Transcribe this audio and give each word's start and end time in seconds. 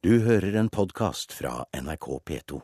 Du 0.00 0.14
hører 0.24 0.54
en 0.56 0.70
podkast 0.72 1.34
fra 1.36 1.66
NRK 1.76 2.06
P2. 2.28 2.58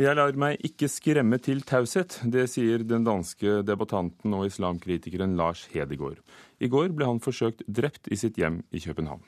Jeg 0.00 0.16
lar 0.16 0.38
meg 0.40 0.62
ikke 0.64 0.88
skremme 0.88 1.36
til 1.36 1.58
taushet. 1.68 2.16
Det 2.32 2.46
sier 2.48 2.80
den 2.80 3.04
danske 3.04 3.58
debattanten 3.60 4.32
og 4.32 4.46
islamkritikeren 4.48 5.34
Lars 5.36 5.66
Hedegaard. 5.74 6.22
I 6.56 6.70
går 6.72 6.94
ble 6.96 7.10
han 7.10 7.20
forsøkt 7.20 7.60
drept 7.68 8.08
i 8.08 8.16
sitt 8.16 8.40
hjem 8.40 8.62
i 8.72 8.80
København. 8.80 9.20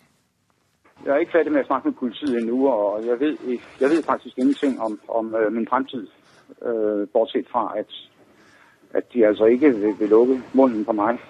Jeg 1.04 1.12
er 1.12 1.26
ikke 1.26 1.36
ferdig 1.36 1.52
med 1.52 1.66
å 1.66 1.68
snakke 1.68 1.92
med 1.92 1.98
politiet 2.00 2.40
ennå, 2.40 2.62
og 2.64 3.04
jeg 3.10 3.20
vet, 3.20 3.44
jeg 3.82 3.92
vet, 3.92 4.08
faktisk 4.08 4.40
ingenting 4.40 4.80
om, 4.80 4.96
om 5.20 5.28
øh, 5.34 5.52
min 5.52 5.68
fremtid. 5.68 6.08
Uh, 6.64 7.04
bortsett 7.12 7.52
fra 7.52 7.74
at, 7.76 7.92
at, 8.96 9.04
de 9.12 9.26
altså 9.26 9.52
ikke 9.52 9.74
vil, 9.76 9.98
vil 10.00 10.16
lukke 10.16 10.40
munnen 10.56 10.88
på 10.88 10.96
meg. 10.96 11.20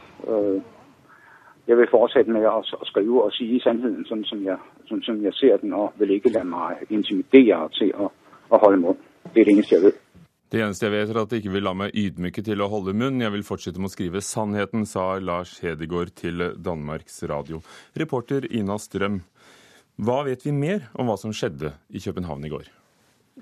Jeg 1.69 1.77
vil 1.77 1.91
fortsette 1.91 2.33
med 2.33 2.47
å 2.49 2.63
skrive 2.89 3.27
og 3.27 3.33
si 3.37 3.59
sannheten 3.61 4.07
sådan 4.09 4.25
som, 4.25 4.41
jeg, 4.45 4.57
sådan 4.89 5.05
som 5.05 5.19
jeg 5.25 5.37
ser 5.37 5.59
den, 5.61 5.75
og 5.77 5.97
vil 6.01 6.15
ikke 6.17 6.33
la 6.33 6.45
meg 6.49 6.89
intimidere 6.89 7.69
til 7.77 7.93
å, 7.93 8.09
at 8.49 8.63
holde 8.63 8.81
mund. 8.87 9.03
Det 9.35 9.43
er 9.43 9.51
det 9.51 9.57
eneste 9.59 9.77
jeg 9.77 9.85
vet. 9.85 10.05
Det 10.49 10.63
eneste 10.65 10.87
jeg 10.87 10.95
vet, 10.95 11.11
er 11.13 11.19
at 11.21 11.33
jeg 11.35 11.43
ikke 11.43 11.53
vil 11.59 11.67
la 11.69 11.75
meg 11.77 11.93
ydmyke 11.93 12.41
til 12.47 12.65
å 12.65 12.71
holde 12.73 12.95
munn. 12.97 13.21
Jeg 13.21 13.35
vil 13.35 13.45
fortsette 13.45 13.83
med 13.83 13.91
å 13.91 13.93
skrive 13.93 14.23
sannheten, 14.25 14.87
sa 14.89 15.19
Lars 15.21 15.59
Hedegaard 15.61 16.15
til 16.17 16.41
Danmarks 16.57 17.21
Radio. 17.29 17.61
Reporter 18.01 18.49
Ina 18.49 18.79
Strøm, 18.81 19.21
hva 20.01 20.23
vet 20.25 20.47
vi 20.47 20.55
mer 20.57 20.89
om 20.97 21.11
hva 21.11 21.19
som 21.21 21.35
skjedde 21.37 21.75
i 21.93 22.01
København 22.01 22.49
i 22.49 22.53
går? 22.55 22.73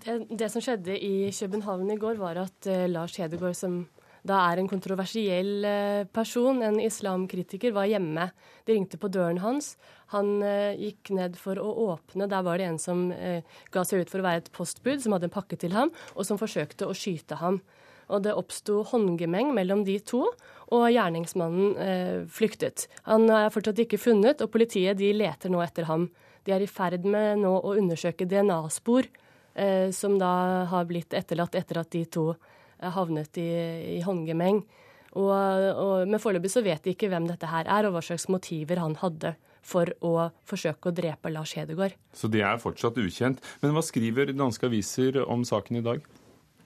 Det, 0.03 0.17
det 0.35 0.51
som 0.51 0.65
skjedde 0.65 0.99
i 0.99 1.31
København 1.31 1.95
i 1.95 1.99
går, 2.01 2.19
var 2.19 2.43
at 2.43 2.69
uh, 2.73 2.89
Lars 2.91 3.15
Hedegaard, 3.23 3.55
som 3.55 3.85
da 4.27 4.41
er 4.51 4.61
en 4.61 4.69
kontroversiell 4.71 5.65
uh, 5.67 6.03
person, 6.15 6.59
en 6.65 6.79
islamkritiker, 6.83 7.75
var 7.77 7.89
hjemme. 7.91 8.29
De 8.67 8.77
ringte 8.77 8.99
på 9.01 9.11
døren 9.13 9.41
hans. 9.43 9.75
Han 10.15 10.43
uh, 10.45 10.75
gikk 10.77 11.13
ned 11.17 11.39
for 11.41 11.61
å 11.63 11.69
åpne. 11.89 12.29
Der 12.31 12.45
var 12.47 12.61
det 12.61 12.69
en 12.71 12.81
som 12.83 13.09
ga 13.73 13.85
seg 13.87 14.05
ut 14.05 14.13
for 14.13 14.23
å 14.23 14.27
være 14.27 14.45
et 14.45 14.53
postbud, 14.55 15.03
som 15.03 15.17
hadde 15.17 15.31
en 15.31 15.35
pakke 15.35 15.59
til 15.61 15.75
ham, 15.77 15.93
og 16.15 16.29
som 16.29 16.41
forsøkte 16.41 16.89
å 16.89 16.97
skyte 16.97 17.41
ham. 17.41 17.61
Og 18.07 18.23
det 18.23 18.37
oppsto 18.39 18.85
håndgemeng 18.87 19.51
mellom 19.55 19.83
de 19.87 19.99
to, 20.07 20.23
og 20.71 20.85
gjerningsmannen 20.95 22.27
flyktet. 22.31 22.87
Han 23.07 23.27
er 23.31 23.51
fortsatt 23.55 23.83
ikke 23.83 23.99
funnet, 23.99 24.43
og 24.43 24.53
politiet 24.55 24.99
de 24.99 25.11
leter 25.15 25.51
nå 25.51 25.63
etter 25.65 25.89
ham. 25.91 26.07
De 26.47 26.55
er 26.55 26.63
i 26.63 26.71
ferd 26.71 27.07
med 27.07 27.43
nå 27.43 27.51
å 27.59 27.75
undersøke 27.75 28.29
DNA-spor 28.31 29.11
Eh, 29.57 29.91
som 29.91 30.19
da 30.19 30.65
har 30.69 30.85
blitt 30.85 31.15
etterlatt 31.17 31.55
etter 31.57 31.79
at 31.81 31.89
de 31.95 32.03
to 32.13 32.27
eh, 32.35 32.66
havnet 32.81 33.39
i, 33.41 33.49
i 33.97 34.01
håndgemeng. 34.05 34.63
Og, 35.17 35.33
og, 35.33 36.05
men 36.11 36.21
foreløpig 36.21 36.53
så 36.53 36.63
vet 36.65 36.85
de 36.85 36.93
ikke 36.93 37.09
hvem 37.13 37.29
dette 37.31 37.49
her 37.49 37.69
er, 37.71 37.89
og 37.89 37.97
hva 37.97 38.05
slags 38.05 38.29
motiver 38.33 38.83
han 38.83 38.99
hadde 39.01 39.33
for 39.67 39.91
å 40.05 40.29
forsøke 40.47 40.91
å 40.91 40.95
drepe 40.95 41.33
Lars 41.33 41.57
Hedegaard. 41.57 41.97
Så 42.15 42.31
det 42.31 42.45
er 42.47 42.61
fortsatt 42.63 42.99
ukjent. 43.01 43.41
Men 43.63 43.75
hva 43.75 43.83
skriver 43.85 44.31
danske 44.37 44.69
aviser 44.69 45.23
om 45.25 45.43
saken 45.47 45.81
i 45.81 45.85
dag? 45.87 46.05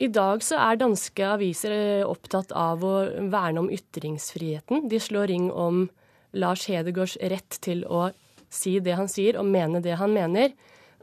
I 0.00 0.08
dag 0.08 0.42
så 0.44 0.58
er 0.64 0.80
danske 0.80 1.24
aviser 1.28 1.74
eh, 1.76 2.08
opptatt 2.08 2.52
av 2.56 2.84
å 2.84 2.94
verne 3.32 3.64
om 3.64 3.70
ytringsfriheten. 3.72 4.88
De 4.88 5.00
slår 5.00 5.28
ring 5.32 5.50
om 5.52 5.86
Lars 6.32 6.66
Hedegaards 6.70 7.18
rett 7.20 7.58
til 7.64 7.84
å 7.84 8.08
si 8.50 8.78
det 8.82 8.96
han 8.98 9.10
sier 9.10 9.38
og 9.40 9.48
mene 9.48 9.82
det 9.84 9.98
han 10.00 10.12
mener. 10.14 10.54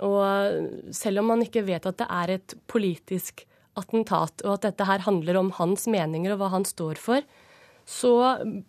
Og 0.04 0.94
selv 0.94 1.24
om 1.24 1.32
man 1.34 1.44
ikke 1.46 1.66
vet 1.66 1.86
at 1.90 2.02
det 2.02 2.08
er 2.14 2.34
et 2.38 2.58
politisk 2.70 3.46
attentat, 3.80 4.44
og 4.46 4.58
at 4.58 4.68
dette 4.70 4.88
her 4.88 5.06
handler 5.06 5.40
om 5.40 5.54
hans 5.58 5.88
meninger 5.92 6.34
og 6.34 6.42
hva 6.42 6.52
han 6.56 6.68
står 6.68 7.00
for, 7.02 7.26
så 7.88 8.14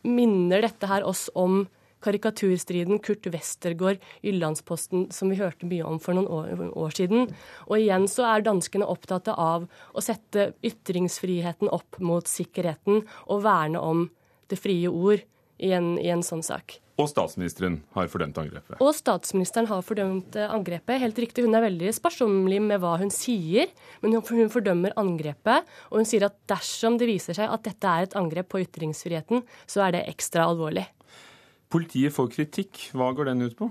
minner 0.07 0.63
dette 0.63 0.89
her 0.91 1.07
oss 1.07 1.27
om 1.35 1.65
karikaturstriden 2.05 3.01
Kurt 3.03 3.27
Westergård, 3.27 3.99
Jyllandsposten, 4.23 5.09
som 5.15 5.33
vi 5.33 5.41
hørte 5.41 5.67
mye 5.67 5.87
om 5.87 5.99
for 6.03 6.15
noen 6.15 6.71
år, 6.71 6.95
siden. 6.95 7.27
Og 7.67 7.81
igjen 7.81 8.07
så 8.11 8.29
er 8.29 8.47
danskene 8.47 8.87
opptatt 8.87 9.31
av 9.35 9.67
å 9.67 10.05
sette 10.05 10.53
ytringsfriheten 10.63 11.71
opp 11.75 11.99
mot 11.99 12.31
sikkerheten 12.31 13.03
og 13.27 13.43
verne 13.47 13.83
om 13.83 14.07
det 14.49 14.61
frie 14.61 14.89
ord 14.89 15.25
i 15.59 15.73
en, 15.77 15.97
i 16.01 16.09
en 16.13 16.23
sånn 16.25 16.45
sak. 16.47 16.79
Og 16.99 17.07
statsministeren 17.07 17.77
har 17.95 18.09
fordømt 18.11 18.39
angrepet. 18.41 18.81
Og 18.83 18.91
statsministeren 18.97 19.69
har 19.71 19.85
fordømt 19.87 20.35
eh, 20.35 20.51
angrepet. 20.51 20.99
Helt 20.99 21.19
riktig, 21.23 21.45
Hun 21.47 21.55
er 21.55 21.63
veldig 21.69 21.93
sparsommelig 21.95 22.59
med 22.65 22.83
hva 22.83 22.97
hun 22.99 23.13
sier, 23.15 23.71
men 24.03 24.17
hun 24.19 24.51
fordømmer 24.51 24.97
angrepet. 24.99 25.69
Og 25.93 26.01
hun 26.01 26.09
sier 26.09 26.27
at 26.27 26.35
dersom 26.51 26.99
det 26.99 27.07
viser 27.11 27.39
seg 27.39 27.55
at 27.55 27.63
dette 27.69 27.87
er 27.93 28.09
et 28.09 28.17
angrep 28.19 28.51
på 28.51 28.65
ytringsfriheten, 28.65 29.45
så 29.71 29.87
er 29.87 29.95
det 29.95 30.09
ekstra 30.11 30.49
alvorlig. 30.51 30.89
Politiet 31.71 32.17
får 32.17 32.33
kritikk. 32.35 32.89
Hva 32.97 33.13
går 33.15 33.31
den 33.31 33.47
ut 33.47 33.55
på? 33.59 33.71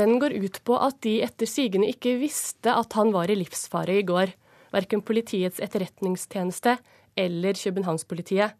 Den 0.00 0.16
går 0.22 0.32
ut 0.32 0.56
på 0.64 0.80
at 0.80 0.96
de 1.04 1.18
etter 1.22 1.46
sigende 1.46 1.90
ikke 1.92 2.16
visste 2.18 2.72
at 2.72 2.96
han 2.96 3.12
var 3.14 3.28
i 3.30 3.36
livsfare 3.38 4.00
i 4.00 4.06
går. 4.06 4.32
Verken 4.74 5.04
Politiets 5.06 5.60
etterretningstjeneste 5.62 6.78
eller 7.20 7.60
Københavnspolitiet. 7.60 8.56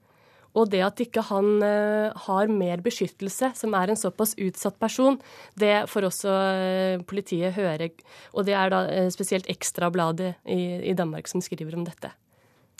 Og 0.54 0.70
det 0.70 0.82
at 0.86 1.00
ikke 1.02 1.24
han 1.28 1.56
uh, 1.62 2.14
har 2.26 2.50
mer 2.52 2.82
beskyttelse, 2.84 3.50
som 3.58 3.74
er 3.74 3.90
en 3.90 3.98
såpass 3.98 4.36
utsatt 4.38 4.78
person, 4.78 5.18
det 5.58 5.88
får 5.90 6.08
også 6.10 6.34
uh, 6.34 7.04
politiet 7.10 7.56
høre. 7.58 7.90
Og 8.34 8.46
det 8.46 8.54
er 8.58 8.70
da 8.70 8.84
uh, 8.86 9.10
spesielt 9.14 9.50
Ekstrabladet 9.50 10.34
i, 10.46 10.60
i 10.90 10.94
Danmark 10.96 11.30
som 11.30 11.42
skriver 11.44 11.74
om 11.78 11.86
dette. 11.86 12.12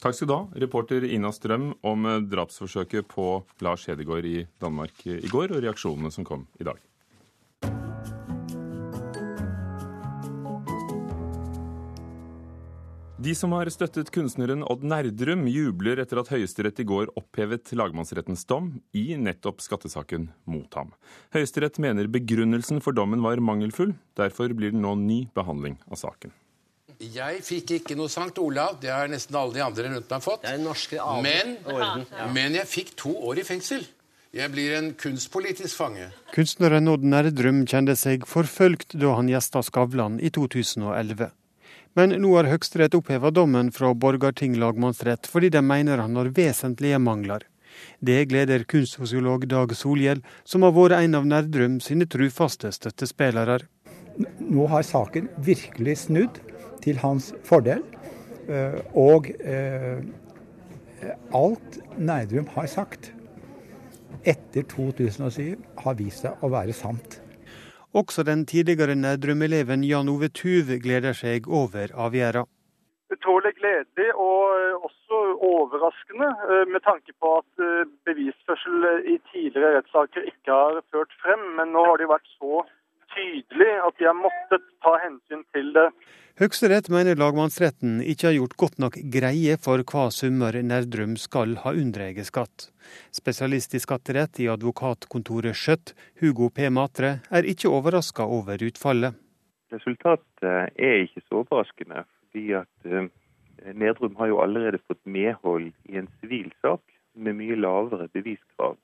Takk 0.05 0.17
skal 0.17 0.29
du 0.29 0.35
ha, 0.35 0.43
reporter 0.61 1.07
Ina 1.07 1.31
Strøm 1.33 1.71
om 1.87 2.09
drapsforsøket 2.29 3.09
på 3.09 3.39
Lars 3.65 3.87
Hedegaard 3.89 4.27
i 4.29 4.43
Danmark 4.61 5.07
i 5.07 5.31
går, 5.31 5.55
og 5.55 5.63
reaksjonene 5.65 6.13
som 6.13 6.27
kom 6.29 6.45
i 6.61 6.67
dag. 6.67 6.83
De 13.25 13.33
som 13.33 13.53
har 13.57 13.69
støttet 13.73 14.11
kunstneren 14.13 14.61
Odd 14.69 14.83
Nerdrum, 14.85 15.47
jubler 15.49 16.01
etter 16.03 16.19
at 16.21 16.29
Høyesterett 16.29 16.81
i 16.83 16.85
går 16.85 17.09
opphevet 17.17 17.71
lagmannsrettens 17.73 18.43
dom 18.45 18.67
i 18.93 19.15
nettopp 19.17 19.63
skattesaken 19.65 20.27
mot 20.51 20.75
ham. 20.77 20.91
Høyesterett 21.33 21.79
mener 21.81 22.11
begrunnelsen 22.13 22.83
for 22.85 22.93
dommen 22.93 23.23
var 23.25 23.41
mangelfull. 23.41 23.95
Derfor 24.19 24.53
blir 24.53 24.75
det 24.75 24.83
nå 24.83 24.93
ny 25.01 25.23
behandling 25.33 25.79
av 25.89 26.03
saken. 26.03 26.35
Jeg 27.01 27.41
fikk 27.47 27.73
ikke 27.79 27.97
noe 27.97 28.13
Sankt 28.13 28.41
Olav, 28.43 28.77
det 28.83 28.91
har 28.93 29.09
nesten 29.09 29.39
alle 29.41 29.57
de 29.57 29.63
andre 29.65 29.95
rundt 29.95 30.13
meg 30.13 30.25
fått. 30.27 30.45
Men, 31.25 31.55
men 32.35 32.59
jeg 32.59 32.69
fikk 32.69 32.93
to 33.01 33.15
år 33.31 33.41
i 33.41 33.47
fengsel. 33.47 33.87
Jeg 34.35 34.51
blir 34.53 34.75
en 34.77 34.91
kunstpolitisk 35.01 35.79
fange. 35.79 36.11
Kunstneren 36.35 36.93
Odd 36.93 37.09
Nerdrum 37.09 37.65
kjente 37.71 37.97
seg 37.97 38.29
forfølgt 38.29 38.99
da 39.01 39.15
han 39.17 39.33
gjesta 39.33 39.65
Skavlan 39.65 40.21
i 40.21 40.33
2011. 40.35 41.31
Men 41.95 42.11
nå 42.19 42.33
har 42.35 42.49
Høyesterett 42.51 42.97
oppheva 42.99 43.31
dommen 43.31 43.71
fra 43.75 43.93
Borgarting 43.95 44.57
lagmannsrett 44.59 45.29
fordi 45.31 45.53
de 45.55 45.63
mener 45.63 46.03
han 46.03 46.17
har 46.19 46.33
vesentlige 46.35 46.99
mangler. 46.99 47.47
Det 48.03 48.25
gleder 48.31 48.67
kunstsosiolog 48.71 49.47
Dag 49.51 49.75
Solhjell, 49.79 50.23
som 50.45 50.67
har 50.67 50.75
vært 50.75 50.99
en 50.99 51.19
av 51.19 51.27
Nerdrum 51.27 51.79
sine 51.83 52.07
trufaste 52.11 52.71
støttespillere. 52.75 53.61
Nå 54.39 54.67
har 54.71 54.87
saken 54.87 55.31
virkelig 55.47 55.97
snudd 56.07 56.39
til 56.83 56.99
hans 57.03 57.33
fordel. 57.47 57.83
Eh, 58.51 58.79
og 58.99 59.31
eh, 59.41 60.03
alt 61.35 61.79
Nerdrum 61.99 62.51
har 62.55 62.71
sagt 62.71 63.13
etter 64.25 64.67
2007 64.71 65.55
har 65.85 65.99
vist 65.99 66.25
seg 66.25 66.43
å 66.43 66.51
være 66.53 66.75
sant. 66.77 67.21
Også 67.95 68.25
den 68.27 68.41
tidligere 68.47 68.95
Nærdrum-eleven 68.99 69.85
Jan 69.87 70.09
Ove 70.11 70.29
Tuv 70.39 70.71
gleder 70.83 71.15
seg 71.15 71.45
over 71.47 71.93
avgjørelsen. 72.05 72.51
Utrolig 73.15 73.53
gledelig 73.61 74.09
og 74.19 74.41
eh, 74.59 74.87
også 74.89 75.19
overraskende, 75.51 76.31
eh, 76.51 76.65
med 76.75 76.83
tanke 76.83 77.13
på 77.23 77.37
at 77.39 77.63
eh, 77.63 77.85
bevisførsel 78.09 78.89
i 79.13 79.15
tidligere 79.31 79.77
rettssaker 79.77 80.27
ikke 80.33 80.57
har 80.59 80.81
ført 80.91 81.15
frem. 81.23 81.45
Men 81.61 81.71
nå 81.77 81.85
har 81.87 82.03
det 82.03 82.11
vært 82.11 82.27
så 82.35 82.65
tydelig 83.15 83.73
at 83.87 83.97
de 83.99 84.07
har 84.11 84.19
måttet 84.19 84.69
ta 84.85 84.93
hensyn 85.05 85.43
til 85.55 85.73
det. 85.77 85.89
Høyesterett 86.35 86.89
mener 86.91 87.15
lagmannsretten 87.15 88.01
ikke 88.03 88.27
har 88.27 88.33
gjort 88.35 88.57
godt 88.59 88.81
nok 88.83 88.97
greie 89.15 89.55
for 89.63 89.85
hva 89.87 90.09
summer 90.11 90.57
Nerdrum 90.67 91.13
skal 91.21 91.55
ha 91.63 91.71
unndratt 91.79 92.27
skatt. 92.27 92.65
Spesialist 93.15 93.77
i 93.79 93.81
skatterett 93.83 94.41
i 94.43 94.49
advokatkontoret 94.51 95.55
Skjøtt, 95.55 95.93
Hugo 96.19 96.51
P. 96.51 96.67
Matre, 96.75 97.21
er 97.31 97.47
ikke 97.47 97.71
overraska 97.71 98.27
over 98.27 98.67
utfallet. 98.67 99.15
Resultatet 99.71 100.75
er 100.75 101.05
ikke 101.05 101.23
så 101.29 101.45
overraskende, 101.45 102.03
fordi 102.27 102.45
at 102.59 102.91
eh, 102.91 103.07
Nerdrum 103.71 104.19
har 104.19 104.35
jo 104.35 104.43
allerede 104.43 104.83
fått 104.89 105.01
medhold 105.07 105.71
i 105.87 106.03
en 106.03 106.11
sivil 106.19 106.51
sak 106.67 106.83
med 107.15 107.39
mye 107.39 107.55
lavere 107.63 108.11
beviskrav. 108.11 108.75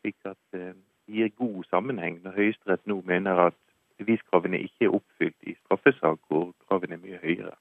Slik 0.00 0.16
at 0.24 0.40
det 0.56 0.72
gir 1.08 1.32
god 1.40 1.64
sammenheng 1.70 2.20
når 2.24 2.36
Høyesterett 2.36 2.84
nå 2.86 3.00
mener 3.08 3.48
at 3.48 3.56
beviskravene 3.98 4.60
ikke 4.62 4.86
er 4.86 4.96
oppfylt 4.98 5.50
i 5.50 5.54
straffesak 5.64 6.20
hvor 6.30 6.52
kravene 6.68 6.98
er 6.98 7.02
mye 7.02 7.20
høyere. 7.22 7.54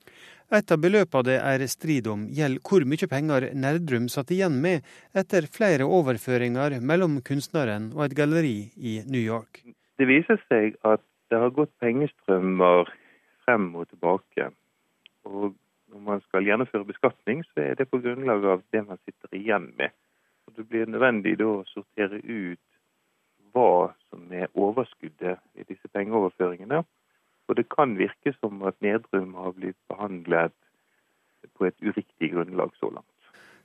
Et 0.57 0.71
av 0.71 0.79
beløpene 0.79 1.27
det 1.27 1.37
er 1.43 1.65
strid 1.67 2.07
om, 2.07 2.27
gjelder 2.31 2.63
hvor 2.63 2.85
mye 2.87 3.09
penger 3.11 3.49
Nerdrum 3.57 4.07
satt 4.11 4.31
igjen 4.31 4.61
med 4.63 4.85
etter 5.17 5.49
flere 5.51 5.87
overføringer 5.97 6.77
mellom 6.79 7.19
kunstneren 7.27 7.91
og 7.97 8.05
et 8.07 8.17
galleri 8.19 8.57
i 8.77 8.99
New 9.09 9.23
York. 9.23 9.63
Det 9.97 10.07
viser 10.07 10.39
seg 10.47 10.77
at 10.87 11.03
det 11.31 11.41
har 11.41 11.51
gått 11.55 11.73
pengestrømmer 11.83 12.87
frem 13.43 13.71
og 13.75 13.89
tilbake. 13.89 14.51
Og 15.27 15.55
når 15.91 16.03
man 16.05 16.23
skal 16.27 16.47
gjennomføre 16.47 16.87
beskatning, 16.87 17.43
så 17.51 17.65
er 17.65 17.79
det 17.79 17.89
på 17.91 17.99
grunnlag 18.03 18.45
av 18.45 18.63
det 18.71 18.85
man 18.87 18.99
sitter 19.03 19.35
igjen 19.35 19.71
med. 19.79 19.91
Og 20.47 20.55
Det 20.55 20.67
blir 20.69 20.87
nødvendig 20.87 21.37
da 21.41 21.49
å 21.57 21.65
sortere 21.67 22.21
ut 22.23 22.61
hva 23.57 23.89
som 24.11 24.29
er 24.31 24.51
overskuddet 24.53 25.41
i 25.57 25.65
disse 25.65 25.89
pengeoverføringene. 25.93 26.83
Og 27.47 27.57
det 27.57 27.67
kan 27.71 27.95
virke 27.97 28.33
som 28.37 28.61
at 28.67 28.77
Nedrum 28.83 29.33
har 29.39 29.53
blitt 29.55 29.79
behandlet 29.89 30.55
på 31.57 31.69
et 31.69 31.77
uriktig 31.81 32.33
grunnlag 32.33 32.73
så 32.79 32.91
langt. 32.91 33.13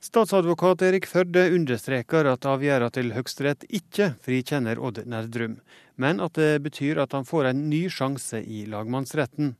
Statsadvokat 0.03 0.81
Erik 0.83 1.05
Førde 1.07 1.45
understreker 1.55 2.27
at 2.27 2.43
avgjørelsen 2.49 2.95
til 2.97 3.13
Høyesterett 3.15 3.61
ikke 3.71 4.09
frikjenner 4.25 4.81
Odd 4.83 4.99
Nerdrum, 5.07 5.61
men 5.95 6.19
at 6.23 6.35
det 6.35 6.59
betyr 6.65 6.99
at 7.05 7.15
han 7.15 7.27
får 7.27 7.53
en 7.53 7.61
ny 7.71 7.85
sjanse 7.87 8.41
i 8.43 8.65
lagmannsretten. 8.67 9.53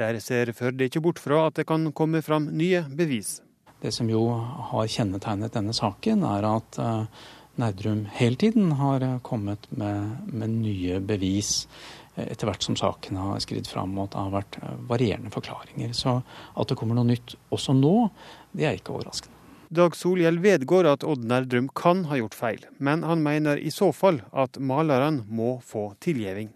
Der 0.00 0.16
ser 0.24 0.54
Førde 0.56 0.88
ikke 0.88 1.02
bort 1.04 1.20
fra 1.20 1.46
at 1.50 1.60
det 1.60 1.66
kan 1.68 1.90
komme 1.92 2.22
fram 2.24 2.48
nye 2.56 2.86
bevis. 2.96 3.42
Det 3.84 3.92
som 3.92 4.08
jo 4.08 4.24
har 4.72 4.88
kjennetegnet 4.88 5.52
denne 5.52 5.76
saken, 5.76 6.24
er 6.32 6.48
at 6.48 6.80
uh, 6.80 7.28
Nerdrum 7.60 8.06
hele 8.16 8.36
tiden 8.40 8.72
har 8.80 9.04
kommet 9.22 9.68
med, 9.70 10.16
med 10.26 10.50
nye 10.50 10.98
bevis 11.00 11.68
eh, 12.16 12.26
etter 12.26 12.48
hvert 12.50 12.66
som 12.66 12.76
saken 12.78 13.20
har 13.20 13.42
skridd 13.44 13.68
fram, 13.70 13.94
og 13.98 14.08
at 14.08 14.16
det 14.16 14.24
har 14.24 14.34
vært 14.34 14.58
eh, 14.62 14.74
varierende 14.90 15.32
forklaringer. 15.34 15.94
Så 15.94 16.18
at 16.20 16.70
det 16.70 16.78
kommer 16.80 16.98
noe 16.98 17.12
nytt 17.12 17.36
også 17.54 17.76
nå, 17.78 17.94
det 18.52 18.68
er 18.68 18.78
ikke 18.80 18.96
overraskende. 18.96 19.34
Dag 19.74 19.96
Solhjell 19.98 20.36
vedgår 20.38 20.86
at 20.86 21.04
Odd 21.08 21.24
Nerdrum 21.26 21.70
kan 21.74 22.04
ha 22.10 22.18
gjort 22.20 22.36
feil, 22.36 22.66
men 22.78 23.02
han 23.02 23.24
mener 23.24 23.58
i 23.58 23.72
så 23.74 23.88
fall 23.96 24.20
at 24.30 24.58
maleren 24.60 25.22
må 25.26 25.56
få 25.64 25.88
tilgivning. 26.04 26.52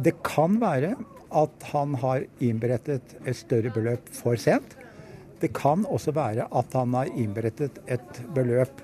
Det 0.00 0.14
kan 0.24 0.60
være 0.62 0.94
at 1.36 1.68
han 1.72 1.96
har 2.00 2.24
innberettet 2.44 3.16
et 3.24 3.36
større 3.36 3.72
beløp 3.74 4.08
for 4.14 4.40
sent. 4.40 4.76
Det 5.42 5.50
kan 5.56 5.84
også 5.84 6.14
være 6.16 6.46
at 6.48 6.76
han 6.78 6.94
har 6.96 7.10
innberettet 7.12 7.80
et 7.92 8.22
beløp 8.36 8.80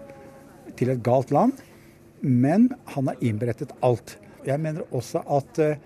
til 0.78 0.92
et 0.92 1.02
galt 1.04 1.32
land, 1.34 1.56
men 2.22 2.70
han 2.94 3.10
har 3.10 3.24
innberettet 3.24 3.74
alt. 3.82 4.16
Jeg 4.46 4.60
mener 4.62 4.86
også 4.94 5.22
at 5.38 5.58
eh, 5.62 5.80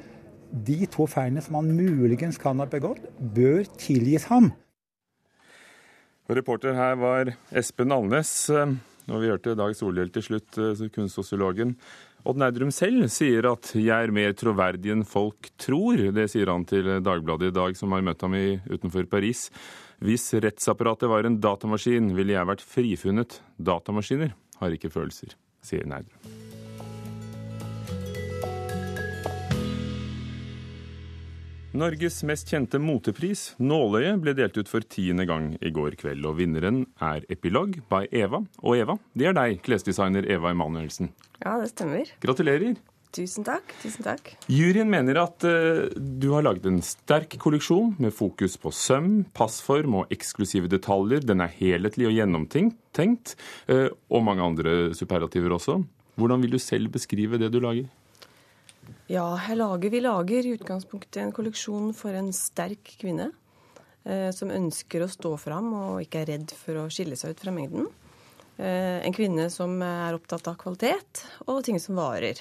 de 0.67 0.87
to 0.93 1.07
feilene 1.11 1.43
som 1.45 1.59
han 1.59 1.73
muligens 1.77 2.39
kan 2.41 2.61
ha 2.63 2.69
begått, 2.71 3.03
bør 3.19 3.65
tilgis 3.81 4.29
ham. 4.31 4.53
Reporter 6.27 6.75
her 6.75 6.97
var 6.99 7.33
Espen 7.55 7.95
Alnes. 7.95 8.33
Og 9.07 9.23
vi 9.23 9.31
hørte 9.31 9.55
Dag 9.55 9.75
Solhjell 9.79 10.11
til 10.11 10.25
slutt, 10.27 10.59
eh, 10.59 10.89
kunstsosiologen. 10.91 11.77
Odd 12.27 12.41
Nerdrum 12.43 12.73
selv 12.75 13.07
sier 13.09 13.47
at 13.47 13.71
'jeg 13.73 13.89
er 13.89 14.11
mer 14.11 14.33
troverdig 14.33 14.91
enn 14.91 15.05
folk 15.05 15.51
tror'. 15.57 16.13
Det 16.13 16.29
sier 16.29 16.51
han 16.51 16.65
til 16.65 16.83
Dagbladet 17.01 17.49
i 17.49 17.55
dag, 17.55 17.77
som 17.77 17.93
har 17.93 18.03
møtt 18.03 18.21
ham 18.21 18.35
i, 18.35 18.61
utenfor 18.69 19.09
Paris. 19.09 19.49
Hvis 20.03 20.35
rettsapparatet 20.35 21.09
var 21.09 21.25
en 21.25 21.39
datamaskin, 21.39 22.15
ville 22.15 22.33
jeg 22.33 22.47
vært 22.47 22.61
frifunnet. 22.61 23.41
Datamaskiner 23.63 24.35
har 24.61 24.77
ikke 24.77 24.93
følelser, 24.93 25.37
sier 25.65 25.87
Nerdrum. 25.89 26.37
Norges 31.77 32.23
mest 32.25 32.49
kjente 32.49 32.79
motepris, 32.81 33.51
Nåløyet, 33.61 34.17
ble 34.23 34.33
delt 34.39 34.57
ut 34.57 34.71
for 34.71 34.85
tiende 34.89 35.27
gang 35.29 35.51
i 35.61 35.73
går 35.75 35.99
kveld. 36.01 36.25
Og 36.25 36.39
vinneren 36.39 36.87
er 37.05 37.27
Epilog 37.33 37.77
by 37.91 38.07
Eva. 38.17 38.41
Og 38.65 38.79
Eva, 38.79 38.97
det 39.13 39.29
er 39.29 39.37
deg, 39.37 39.59
klesdesigner 39.67 40.25
Eva 40.33 40.55
Emanuelsen. 40.55 41.11
Ja, 41.43 41.59
det 41.61 41.75
stemmer. 41.75 42.09
Gratulerer. 42.25 42.79
Tusen 43.15 43.47
takk. 43.47 43.71
tusen 43.81 44.05
takk. 44.05 44.33
Juryen 44.51 44.91
mener 44.91 45.21
at 45.23 45.45
uh, 45.47 45.87
du 45.97 46.29
har 46.35 46.45
laget 46.45 46.67
en 46.69 46.81
sterk 46.85 47.37
kolleksjon 47.41 47.95
med 48.03 48.15
fokus 48.15 48.59
på 48.61 48.73
søm, 48.75 49.25
passform 49.37 50.01
og 50.03 50.13
eksklusive 50.13 50.69
detaljer. 50.73 51.25
Den 51.25 51.45
er 51.45 51.53
helhetlig 51.57 52.11
og 52.11 52.17
gjennomtenkt, 52.17 53.37
uh, 53.71 53.89
og 54.11 54.27
mange 54.27 54.45
andre 54.45 54.75
superlativer 54.97 55.55
også. 55.57 55.79
Hvordan 56.17 56.45
vil 56.45 56.57
du 56.57 56.61
selv 56.61 56.91
beskrive 56.93 57.41
det 57.41 57.53
du 57.55 57.61
lager? 57.63 57.89
Ja, 59.11 59.25
lager, 59.55 59.91
vi 59.91 60.03
lager 60.03 60.47
i 60.47 60.57
utgangspunktet 60.57 61.23
en 61.23 61.35
kolleksjon 61.37 61.93
for 61.97 62.17
en 62.17 62.33
sterk 62.37 62.97
kvinne. 63.01 63.31
Uh, 64.07 64.29
som 64.35 64.53
ønsker 64.55 65.03
å 65.03 65.11
stå 65.11 65.33
fram 65.41 65.73
og 65.75 66.03
ikke 66.05 66.21
er 66.23 66.35
redd 66.35 66.53
for 66.59 66.85
å 66.85 66.91
skille 66.93 67.17
seg 67.19 67.33
ut 67.33 67.47
fra 67.47 67.55
mengden. 67.55 67.89
En 68.57 69.13
kvinne 69.13 69.51
som 69.53 69.75
er 69.85 70.15
opptatt 70.17 70.47
av 70.49 70.55
kvalitet 70.57 71.21
og 71.45 71.59
ting 71.67 71.77
som 71.77 71.99
varer. 71.99 72.39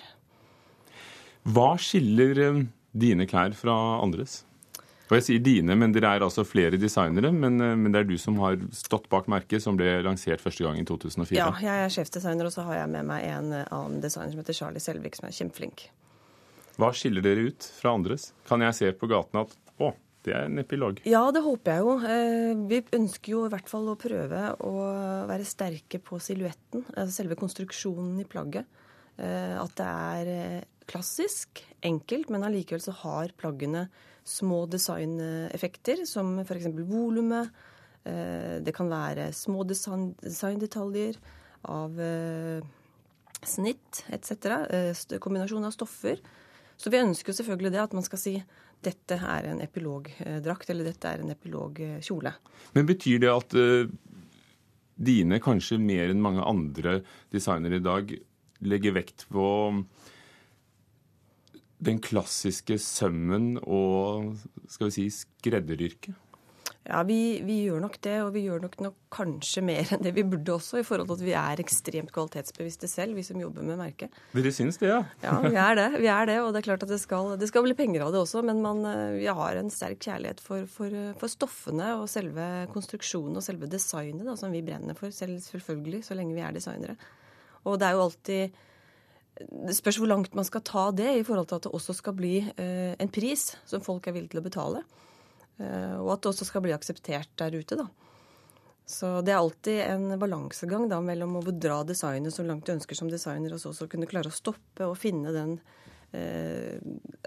Hva 1.45 1.75
skiller 1.77 2.39
eh, 2.41 2.61
dine 2.97 3.27
klær 3.29 3.53
fra 3.57 3.73
andres? 4.01 4.41
Og 5.05 5.19
jeg 5.19 5.25
sier 5.27 5.41
dine, 5.45 5.75
men 5.77 5.91
Dere 5.93 6.15
er 6.17 6.23
altså 6.25 6.41
flere 6.47 6.79
designere, 6.81 7.29
men, 7.29 7.59
eh, 7.61 7.75
men, 7.77 7.91
det 7.93 8.01
er 8.01 8.07
du 8.09 8.15
som 8.21 8.39
har 8.41 8.57
stått 8.73 9.05
bak 9.11 9.29
merket, 9.29 9.61
som 9.61 9.77
ble 9.77 9.99
lansert 10.05 10.41
første 10.41 10.65
gang 10.65 10.79
i 10.81 10.87
2004? 10.87 11.37
Ja, 11.37 11.51
jeg 11.61 11.83
er 11.83 11.93
sjefdesigner, 11.93 12.49
og 12.49 12.55
så 12.55 12.65
har 12.65 12.81
jeg 12.81 12.93
med 12.95 13.05
meg 13.11 13.27
en 13.29 13.53
annen 13.61 14.01
designer 14.01 14.33
som 14.33 14.41
heter 14.41 14.57
Charlie 14.57 14.81
Selvik, 14.81 15.19
som 15.19 15.29
er 15.29 15.37
kjempeflink. 15.37 15.85
Hva 16.81 16.89
skiller 16.97 17.23
dere 17.23 17.45
ut 17.51 17.69
fra 17.77 17.93
andres? 17.95 18.31
Kan 18.49 18.65
jeg 18.65 18.75
se 18.75 18.89
på 18.97 19.07
gaten 19.13 19.45
at 19.45 19.53
å, 19.77 19.93
det 20.25 20.33
er 20.33 20.49
en 20.49 20.59
epilog? 20.65 21.05
Ja, 21.05 21.27
det 21.31 21.45
håper 21.45 21.75
jeg 21.75 21.85
jo. 21.85 21.97
Eh, 22.09 22.53
vi 22.73 22.81
ønsker 22.97 23.37
jo 23.37 23.45
i 23.45 23.53
hvert 23.53 23.69
fall 23.69 23.93
å 23.93 23.99
prøve 24.01 24.47
å 24.65 24.73
være 25.29 25.45
sterke 25.45 26.01
på 26.01 26.17
silhuetten, 26.17 26.89
altså 26.95 27.21
selve 27.21 27.37
konstruksjonen 27.37 28.17
i 28.25 28.25
plagget. 28.25 28.81
At 29.15 29.77
det 29.79 29.85
er 29.87 30.65
klassisk, 30.89 31.63
enkelt, 31.85 32.29
men 32.33 32.45
allikevel 32.45 32.83
så 32.83 32.93
har 33.03 33.33
plaggene 33.39 33.87
små 34.25 34.63
designeffekter, 34.69 36.03
som 36.09 36.33
f.eks. 36.41 36.69
volumet. 36.89 37.51
Eh, 38.05 38.57
det 38.65 38.73
kan 38.75 38.89
være 38.89 39.31
små 39.33 39.65
designdetaljer 39.69 41.17
av 41.73 42.01
eh, 42.01 42.65
snitt 43.45 44.03
etc. 44.13 44.33
Eh, 44.69 45.19
kombinasjon 45.21 45.65
av 45.65 45.73
stoffer. 45.75 46.21
Så 46.77 46.91
vi 46.91 47.01
ønsker 47.01 47.31
jo 47.31 47.39
selvfølgelig 47.39 47.73
det, 47.73 47.83
at 47.85 47.95
man 47.97 48.05
skal 48.05 48.21
si 48.21 48.35
dette 48.85 49.17
er 49.17 49.47
en 49.49 49.61
epilogdrakt, 49.63 50.69
eller 50.69 50.89
dette 50.89 51.09
er 51.09 51.23
en 51.23 51.31
epilogkjole. 51.33 52.33
Men 52.75 52.89
betyr 52.89 53.23
det 53.23 53.31
at 53.31 53.55
dine, 54.95 55.39
kanskje 55.41 55.79
mer 55.81 56.11
enn 56.11 56.21
mange 56.21 56.43
andre 56.45 56.99
designere 57.33 57.79
i 57.79 57.85
dag, 57.85 58.11
legger 58.65 58.95
vekt 58.99 59.25
på 59.31 59.47
den 61.83 61.99
klassiske 62.03 62.77
sømmen 62.81 63.55
og 63.63 64.35
skal 64.71 64.89
vi 64.89 64.95
si 64.95 65.09
skredderyrket? 65.13 66.15
Ja, 66.85 66.99
vi, 67.01 67.41
vi, 67.41 67.63
gjør 67.65 67.79
nok 67.81 67.95
det, 68.05 68.13
og 68.21 68.27
vi 68.35 68.43
gjør 68.45 68.59
nok, 68.61 68.75
nok, 68.85 68.97
kanskje 69.15 69.63
mer 69.65 69.89
enn 69.95 70.03
det 70.05 70.11
vi 70.13 70.21
burde 70.29 70.53
også, 70.53 70.77
i 70.77 70.85
forhold 70.85 71.07
til 71.09 71.15
at 71.15 71.23
vi 71.25 71.33
er 71.39 71.61
ekstremt 71.63 72.11
kvalitetsbevisste 72.13 72.89
selv, 72.91 73.17
vi 73.17 73.23
som 73.25 73.39
jobber 73.41 73.65
med 73.65 73.79
merket. 73.79 74.13
Dere 74.35 74.51
syns 74.53 74.77
det, 74.77 74.91
ja? 74.91 74.99
ja, 75.23 75.33
vi 75.41 75.57
er 75.57 75.79
det. 75.79 75.87
vi 76.03 76.11
er 76.13 76.29
det, 76.29 76.35
Og 76.43 76.51
det 76.53 76.61
er 76.61 76.67
klart 76.67 76.85
at 76.85 76.93
det 76.93 76.99
skal, 77.01 77.31
det 77.41 77.49
skal 77.49 77.65
bli 77.65 77.73
penger 77.79 78.05
av 78.05 78.13
det 78.13 78.21
også, 78.21 78.43
men 78.45 78.61
man, 78.61 78.83
eh, 78.85 79.17
vi 79.17 79.25
har 79.25 79.57
en 79.57 79.73
sterk 79.73 79.97
kjærlighet 80.05 80.43
for, 80.45 80.69
for, 80.69 80.93
for, 81.17 81.33
stoffene 81.33 81.89
og 81.97 82.05
selve 82.11 82.45
konstruksjonen 82.75 83.41
og 83.41 83.47
selve 83.47 83.71
designet 83.71 84.29
da, 84.29 84.37
som 84.37 84.53
vi 84.53 84.61
brenner 84.67 84.99
for, 84.99 85.09
selv, 85.15 85.41
selvfølgelig, 85.41 86.03
så 86.05 86.19
lenge 86.19 86.37
vi 86.37 86.45
er 86.45 86.53
designere. 86.53 86.99
Og 87.65 87.81
det 87.81 87.89
er 87.89 87.97
jo 87.97 88.05
alltid 88.05 88.61
det 89.35 89.75
spørs 89.75 89.99
hvor 89.99 90.09
langt 90.09 90.35
man 90.37 90.47
skal 90.47 90.63
ta 90.63 90.85
det 90.95 91.09
i 91.19 91.23
forhold 91.27 91.49
til 91.49 91.59
at 91.59 91.67
det 91.67 91.73
også 91.75 91.95
skal 91.97 92.15
bli 92.15 92.37
eh, 92.39 92.93
en 92.95 93.11
pris 93.11 93.49
som 93.67 93.83
folk 93.83 94.07
er 94.07 94.15
villige 94.15 94.35
til 94.35 94.41
å 94.41 94.45
betale. 94.45 94.83
Eh, 95.59 95.95
og 95.99 96.13
at 96.13 96.23
det 96.23 96.31
også 96.31 96.47
skal 96.47 96.63
bli 96.63 96.75
akseptert 96.75 97.31
der 97.41 97.57
ute, 97.57 97.79
da. 97.79 97.87
Så 98.85 99.09
det 99.25 99.33
er 99.33 99.41
alltid 99.41 99.79
en 99.81 100.19
balansegang 100.21 100.85
da, 100.91 100.99
mellom 101.01 101.39
å 101.39 101.43
dra 101.49 101.79
designet 101.87 102.35
så 102.35 102.45
langt 102.45 102.67
du 102.67 102.75
ønsker 102.75 102.97
som 102.97 103.09
designer, 103.09 103.55
og 103.55 103.61
så 103.61 103.71
også 103.73 103.89
kunne 103.91 104.07
klare 104.07 104.29
å 104.29 104.35
stoppe 104.35 104.85
og 104.85 104.99
finne 105.01 105.33
den 105.35 105.57
eh, 106.13 106.77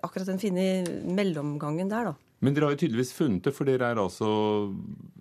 akkurat 0.06 0.30
den 0.30 0.40
fine 0.40 0.64
mellomgangen 1.04 1.90
der, 1.90 2.12
da. 2.12 2.14
Men 2.38 2.54
dere 2.54 2.68
har 2.68 2.76
jo 2.76 2.84
tydeligvis 2.84 3.10
funnet 3.16 3.48
det, 3.48 3.52
for 3.56 3.66
dere 3.66 3.90
er 3.90 3.98
altså 3.98 4.30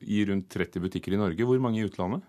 i 0.06 0.22
rundt 0.30 0.52
30 0.54 0.84
butikker 0.86 1.16
i 1.16 1.20
Norge. 1.20 1.48
Hvor 1.50 1.60
mange 1.64 1.82
i 1.82 1.88
utlandet? 1.88 2.22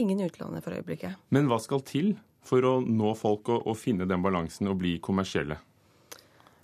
Ingen 0.00 0.22
i 0.22 0.30
utlandet 0.30 0.64
for 0.64 0.72
øyeblikket. 0.72 1.18
Men 1.34 1.50
hva 1.50 1.60
skal 1.60 1.84
til 1.84 2.14
for 2.46 2.64
å 2.66 2.76
nå 2.84 3.14
folk 3.18 3.50
og, 3.52 3.66
og 3.68 3.78
finne 3.78 4.08
den 4.08 4.22
balansen 4.24 4.70
og 4.70 4.78
bli 4.80 4.96
kommersielle? 5.02 5.58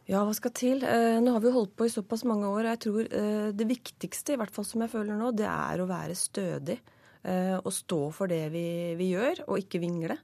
Ja, 0.06 0.20
hva 0.22 0.34
skal 0.38 0.52
til? 0.54 0.84
Eh, 0.86 1.18
nå 1.18 1.32
har 1.34 1.42
vi 1.42 1.50
holdt 1.50 1.74
på 1.74 1.88
i 1.88 1.90
såpass 1.90 2.22
mange 2.28 2.46
år. 2.46 2.62
og 2.62 2.70
jeg 2.70 2.82
tror 2.84 3.08
eh, 3.10 3.48
Det 3.50 3.66
viktigste, 3.66 4.34
i 4.34 4.38
hvert 4.38 4.54
fall 4.54 4.66
som 4.68 4.84
jeg 4.84 4.92
føler 4.92 5.18
nå, 5.18 5.32
det 5.34 5.48
er 5.50 5.82
å 5.82 5.88
være 5.90 6.14
stødig. 6.14 6.78
Eh, 7.26 7.56
og 7.58 7.72
stå 7.74 8.00
for 8.14 8.30
det 8.30 8.44
vi, 8.54 8.68
vi 8.98 9.10
gjør, 9.16 9.42
og 9.48 9.64
ikke 9.64 9.82
vingle. 9.82 10.18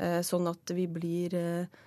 Eh, 0.00 0.20
sånn 0.24 0.48
at 0.50 0.72
vi 0.76 0.86
blir 0.92 1.34
eh, 1.36 1.84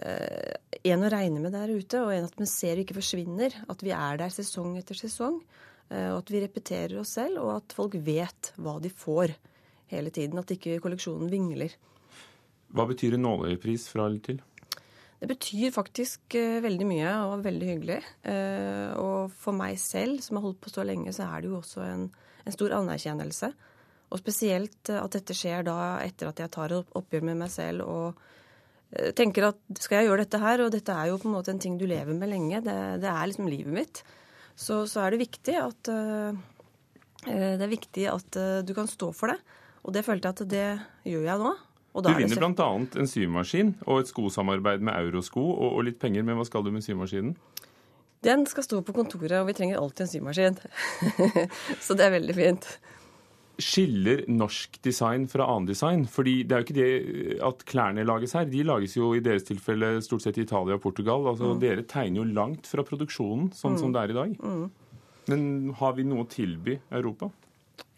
eh, 0.00 0.52
en 0.88 1.04
å 1.04 1.12
regne 1.12 1.40
med 1.42 1.52
der 1.56 1.72
ute, 1.72 2.00
og 2.00 2.12
en 2.14 2.28
at 2.28 2.38
vi 2.40 2.48
ser 2.48 2.78
og 2.78 2.84
ikke 2.84 2.98
forsvinner. 3.00 3.56
At 3.72 3.84
vi 3.84 3.92
er 3.96 4.20
der 4.20 4.32
sesong 4.32 4.76
etter 4.80 4.98
sesong. 4.98 5.42
og 5.92 6.22
at 6.22 6.30
vi 6.32 6.40
repeterer 6.40 6.94
oss 7.02 7.10
selv, 7.18 7.42
og 7.42 7.50
at 7.58 7.74
folk 7.76 7.92
vet 8.00 8.54
hva 8.56 8.78
de 8.80 8.88
får 8.88 9.34
hele 9.90 10.08
tiden. 10.08 10.38
At 10.40 10.48
ikke 10.54 10.78
kolleksjonen 10.80 11.28
vingler. 11.28 11.74
Hva 12.72 12.88
betyr 12.88 13.18
en 13.18 13.26
nåløyepris 13.26 13.86
fra 13.92 14.06
eller 14.08 14.22
til? 14.24 14.40
Det 15.22 15.28
betyr 15.30 15.70
faktisk 15.70 16.34
uh, 16.34 16.58
veldig 16.64 16.86
mye 16.88 17.10
og 17.28 17.44
veldig 17.44 17.66
hyggelig. 17.68 18.00
Uh, 18.26 18.90
og 18.98 19.36
for 19.38 19.54
meg 19.54 19.76
selv, 19.78 20.18
som 20.24 20.40
har 20.40 20.48
holdt 20.48 20.58
på 20.64 20.72
så 20.72 20.82
lenge, 20.86 21.12
så 21.14 21.28
er 21.28 21.44
det 21.44 21.52
jo 21.52 21.60
også 21.60 21.84
en, 21.86 22.08
en 22.42 22.56
stor 22.56 22.74
anerkjennelse. 22.80 23.52
Og 24.10 24.18
spesielt 24.18 24.90
uh, 24.90 24.98
at 25.04 25.14
dette 25.14 25.36
skjer 25.38 25.62
da 25.68 25.76
etter 26.02 26.32
at 26.32 26.42
jeg 26.42 26.52
tar 26.56 26.74
et 26.74 26.98
oppgjør 26.98 27.28
med 27.30 27.38
meg 27.44 27.54
selv 27.54 27.86
og 27.86 28.28
tenker 29.16 29.46
at 29.46 29.60
skal 29.80 30.02
jeg 30.02 30.10
gjøre 30.10 30.24
dette 30.26 30.40
her, 30.42 30.60
og 30.60 30.72
dette 30.74 30.92
er 30.92 31.06
jo 31.08 31.20
på 31.22 31.30
en 31.30 31.36
måte 31.38 31.48
en 31.54 31.60
ting 31.62 31.78
du 31.80 31.86
lever 31.88 32.12
med 32.12 32.28
lenge, 32.28 32.58
det, 32.60 32.74
det 33.00 33.08
er 33.08 33.30
liksom 33.30 33.46
livet 33.48 33.72
mitt, 33.72 34.02
så, 34.52 34.82
så, 34.84 35.00
er 35.00 35.14
det 35.14 35.22
viktig 35.22 35.54
at 35.56 35.88
det 37.24 37.64
er 37.64 37.72
viktig 37.72 38.04
at 38.12 38.36
du 38.68 38.74
kan 38.76 38.90
stå 38.90 39.08
for 39.16 39.32
det. 39.32 39.38
Og 39.88 39.96
det 39.96 40.04
følte 40.04 40.28
jeg 40.28 40.36
at 40.36 40.52
det 40.52 40.66
gjør 41.08 41.24
jeg 41.24 41.40
nå. 41.40 41.54
Du 42.00 42.08
vinner 42.16 42.40
bl.a. 42.40 42.68
en 43.02 43.08
symaskin 43.10 43.74
og 43.84 44.00
et 44.00 44.08
skosamarbeid 44.08 44.80
med 44.80 44.96
Eurosko 44.96 45.42
og, 45.42 45.74
og 45.76 45.84
litt 45.88 45.98
penger, 46.00 46.24
men 46.24 46.38
hva 46.38 46.46
skal 46.48 46.64
du 46.64 46.70
med 46.72 46.84
symaskinen? 46.84 47.34
Den 48.24 48.46
skal 48.46 48.64
stå 48.64 48.80
på 48.86 48.94
kontoret, 48.94 49.34
og 49.40 49.48
vi 49.50 49.54
trenger 49.58 49.80
alltid 49.82 50.06
en 50.06 50.12
symaskin. 50.12 50.58
Så 51.84 51.96
det 51.98 52.06
er 52.06 52.14
veldig 52.14 52.36
fint. 52.36 52.68
Skiller 53.62 54.22
norsk 54.30 54.78
design 54.86 55.26
fra 55.28 55.48
annen 55.50 55.66
design? 55.68 56.06
Fordi 56.08 56.36
det 56.46 56.54
er 56.54 56.62
jo 56.62 56.66
ikke 56.68 56.78
det 56.78 57.40
at 57.50 57.64
klærne 57.68 58.06
lages 58.06 58.36
her. 58.38 58.46
De 58.48 58.62
lages 58.64 58.94
jo 58.96 59.10
i 59.18 59.24
deres 59.24 59.44
tilfelle 59.48 59.96
stort 60.06 60.24
sett 60.24 60.38
i 60.38 60.46
Italia 60.46 60.78
og 60.78 60.84
Portugal. 60.86 61.26
Altså, 61.34 61.50
mm. 61.50 61.60
Dere 61.66 61.84
tegner 61.90 62.22
jo 62.22 62.30
langt 62.30 62.70
fra 62.70 62.86
produksjonen, 62.86 63.50
sånn 63.58 63.76
mm. 63.76 63.82
som 63.82 63.92
det 63.92 64.04
er 64.04 64.14
i 64.14 64.18
dag. 64.20 64.38
Mm. 64.38 64.64
Men 65.32 65.44
har 65.82 65.98
vi 65.98 66.06
noe 66.06 66.24
å 66.24 66.30
tilby 66.30 66.78
Europa? 66.94 67.28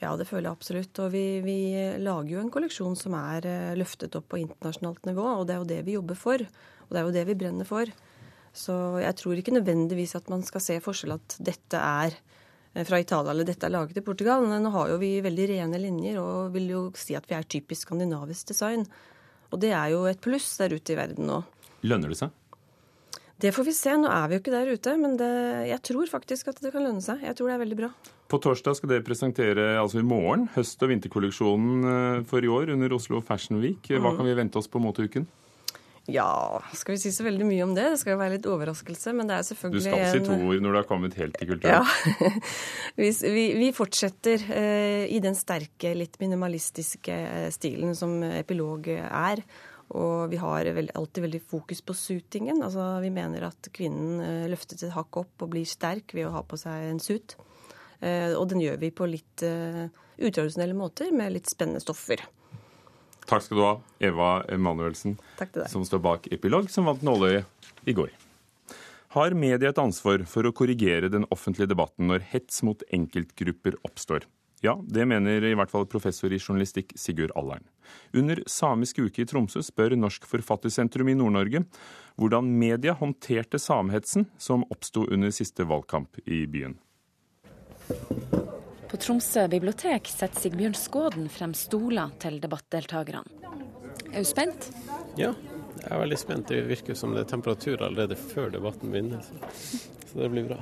Ja, 0.02 0.12
det 0.19 0.26
føler 0.28 0.49
jeg 0.49 0.57
absolutt. 0.57 1.00
Og 1.02 1.12
vi, 1.14 1.25
vi, 1.45 1.59
lager 2.02 2.37
jo 2.37 2.43
en 2.43 2.52
kolleksjon 2.52 2.97
som 2.99 3.16
er 3.19 3.47
eh, 3.49 3.76
løftet 3.78 4.16
opp 4.19 4.28
på 4.33 4.40
internasjonalt 4.43 5.07
nivå, 5.09 5.25
og 5.38 5.47
det 5.49 5.57
er 5.57 5.62
jo 5.62 5.71
det 5.71 5.81
vi 5.87 5.97
jobber 5.97 6.19
for. 6.19 6.45
Og 6.85 6.93
det 6.93 7.00
er 7.00 7.09
jo 7.09 7.14
det 7.14 7.25
vi 7.31 7.38
brenner 7.40 7.69
for. 7.69 7.90
Så 8.54 8.75
jeg 9.02 9.19
tror 9.19 9.40
ikke 9.40 9.57
nødvendigvis 9.57 10.14
at 10.19 10.31
man 10.31 10.45
skal 10.47 10.62
se 10.62 10.78
forskjell 10.83 11.16
at 11.16 11.38
dette 11.43 11.81
er 11.81 12.14
eh, 12.14 12.85
fra 12.87 13.00
Italia 13.02 13.33
eller 13.33 13.49
dette 13.49 13.66
er 13.66 13.75
laget 13.75 13.99
i 13.99 14.04
Portugal. 14.07 14.45
Men 14.47 14.66
nå 14.66 14.75
har 14.76 14.93
jo 14.93 15.00
vi 15.02 15.16
veldig 15.25 15.50
rene 15.54 15.81
linjer 15.83 16.21
og 16.23 16.54
vil 16.54 16.71
jo 16.75 16.85
si 16.99 17.16
at 17.19 17.26
vi 17.31 17.38
er 17.38 17.49
typisk 17.57 17.88
skandinavisk 17.88 18.52
design. 18.52 18.87
Og 19.50 19.61
det 19.62 19.75
er 19.75 19.93
jo 19.95 20.04
et 20.11 20.23
pluss 20.23 20.52
der 20.61 20.75
ute 20.75 20.95
i 20.95 20.99
verden 20.99 21.31
nå. 21.31 21.43
Lønner 21.85 22.12
det 22.12 22.21
seg? 22.21 22.40
Det 23.40 23.50
får 23.52 23.66
vi 23.66 23.75
se. 23.76 23.95
Nå 23.99 24.11
er 24.11 24.28
vi 24.28 24.37
jo 24.37 24.43
ikke 24.43 24.54
der 24.54 24.71
ute, 24.71 24.93
men 25.00 25.16
det, 25.21 25.33
jeg 25.69 25.83
tror 25.90 26.11
faktisk 26.11 26.52
at 26.52 26.61
det 26.62 26.71
kan 26.75 26.85
lønne 26.87 27.02
seg. 27.04 27.23
Jeg 27.26 27.37
tror 27.38 27.50
det 27.50 27.57
er 27.57 27.64
veldig 27.64 27.81
bra. 27.81 27.90
På 28.35 28.41
torsdag 28.43 28.75
skal 28.75 28.91
dere 28.91 29.05
presentere, 29.07 29.64
altså 29.79 30.00
i 30.00 30.03
morgen, 30.03 30.49
høst- 30.57 30.81
og 30.83 30.91
vinterkolleksjonen 30.91 31.85
eh, 31.87 32.23
for 32.26 32.43
i 32.43 32.49
år 32.50 32.73
under 32.73 32.91
Oslo 32.97 33.21
Fashion 33.23 33.61
Week. 33.62 33.87
Hva 33.87 34.11
mm. 34.11 34.17
kan 34.19 34.26
vi 34.26 34.33
vente 34.35 34.59
oss 34.59 34.67
på 34.67 34.81
moteuken? 34.83 35.29
Ja, 36.11 36.59
skal 36.75 36.97
vi 36.97 37.05
si 37.05 37.12
så 37.14 37.23
veldig 37.29 37.47
mye 37.47 37.62
om 37.62 37.76
det? 37.76 37.85
Det 37.93 38.00
skal 38.00 38.17
jo 38.17 38.19
være 38.25 38.35
litt 38.35 38.49
overraskelse, 38.50 39.14
men 39.14 39.31
det 39.31 39.37
er 39.37 39.47
selvfølgelig 39.53 39.85
Du 39.85 39.87
skal 39.87 40.03
en... 40.03 40.11
si 40.11 40.25
to 40.26 40.41
ord 40.49 40.67
når 40.67 40.75
du 40.75 40.81
har 40.81 40.88
kommet 40.91 41.14
helt 41.21 41.38
til 41.38 41.53
kulturen. 41.53 41.87
Ja. 43.07 43.07
vi, 43.38 43.47
vi, 43.61 43.71
fortsetter 43.79 44.49
uh, 44.50 45.07
i 45.07 45.23
den 45.23 45.38
sterke, 45.38 45.95
litt 45.95 46.19
minimalistiske 46.19 47.23
uh, 47.38 47.49
stilen 47.55 47.95
som 47.95 48.19
epilog 48.33 48.91
er. 48.99 49.47
Og 49.95 50.26
vi 50.35 50.43
har 50.43 50.75
alltid 50.75 51.29
veldig 51.29 51.45
fokus 51.55 51.87
på 51.87 51.95
suitingen. 51.95 52.67
Altså, 52.67 52.97
vi 52.99 53.14
mener 53.14 53.47
at 53.53 53.71
kvinnen 53.71 54.50
løftet 54.50 54.83
et 54.83 54.97
hakk 54.99 55.23
opp 55.23 55.47
og 55.47 55.55
blir 55.55 55.71
sterk 55.71 56.19
ved 56.19 56.26
å 56.26 56.35
ha 56.41 56.43
på 56.43 56.59
seg 56.59 56.91
en 56.91 57.05
suit. 57.05 57.38
Uh, 58.03 58.35
og 58.39 58.49
den 58.53 58.63
gjør 58.65 58.81
vi 58.83 58.91
på 58.95 59.09
litt 59.11 59.45
uh, 59.47 59.87
utradisjonelle 60.19 60.77
måter 60.77 61.13
med 61.15 61.35
litt 61.37 61.51
spennende 61.51 61.83
stoffer. 61.85 62.23
Takk 63.25 63.47
skal 63.47 63.57
du 63.57 63.65
ha, 63.65 63.75
Eva 64.05 64.31
Emanuelsen, 64.53 65.17
som 65.73 65.85
står 65.87 66.03
bak 66.05 66.29
Epilog, 66.35 66.69
som 66.71 66.91
vant 66.91 67.05
nåløyet 67.07 67.49
i 67.89 67.97
går. 67.97 68.13
Har 69.15 69.37
media 69.39 69.71
et 69.71 69.79
ansvar 69.79 70.25
for 70.29 70.45
å 70.45 70.53
korrigere 70.53 71.09
den 71.09 71.25
offentlige 71.33 71.71
debatten 71.71 72.11
når 72.11 72.27
hets 72.33 72.65
mot 72.67 72.83
enkeltgrupper 72.93 73.79
oppstår? 73.87 74.27
Ja, 74.65 74.75
det 74.81 75.05
mener 75.07 75.45
i 75.45 75.53
hvert 75.55 75.71
fall 75.71 75.85
professor 75.87 76.33
i 76.33 76.41
journalistikk 76.41 76.95
Sigurd 76.99 77.35
Allern. 77.37 77.67
Under 78.17 78.41
Samisk 78.49 79.03
uke 79.05 79.23
i 79.23 79.29
Tromsø 79.29 79.61
spør 79.63 79.95
Norsk 79.99 80.25
Forfattersentrum 80.27 81.11
i 81.13 81.17
Nord-Norge 81.19 81.63
hvordan 82.17 82.49
media 82.59 82.95
håndterte 82.97 83.61
samehetsen 83.61 84.27
som 84.41 84.65
oppsto 84.73 85.05
under 85.13 85.35
siste 85.37 85.67
valgkamp 85.69 86.23
i 86.25 86.45
byen. 86.51 86.79
På 88.91 89.00
Tromsø 89.00 89.49
bibliotek 89.50 90.09
setter 90.12 90.41
Sigbjørn 90.41 90.76
Skåden 90.79 91.26
frem 91.33 91.55
stoler 91.59 92.12
til 92.23 92.38
debattdeltakerne. 92.43 93.25
Er 94.12 94.23
du 94.23 94.29
spent? 94.29 94.69
Ja, 95.19 95.33
jeg 95.81 95.91
er 95.91 96.00
veldig 96.00 96.19
spent. 96.21 96.49
Det 96.49 96.62
virker 96.69 96.97
som 96.99 97.14
det 97.17 97.25
er 97.25 97.31
temperatur 97.35 97.83
allerede 97.83 98.17
før 98.19 98.53
debatten 98.55 98.95
begynner. 98.95 99.25
Så 99.61 100.21
det 100.21 100.31
blir 100.33 100.47
bra. 100.53 100.61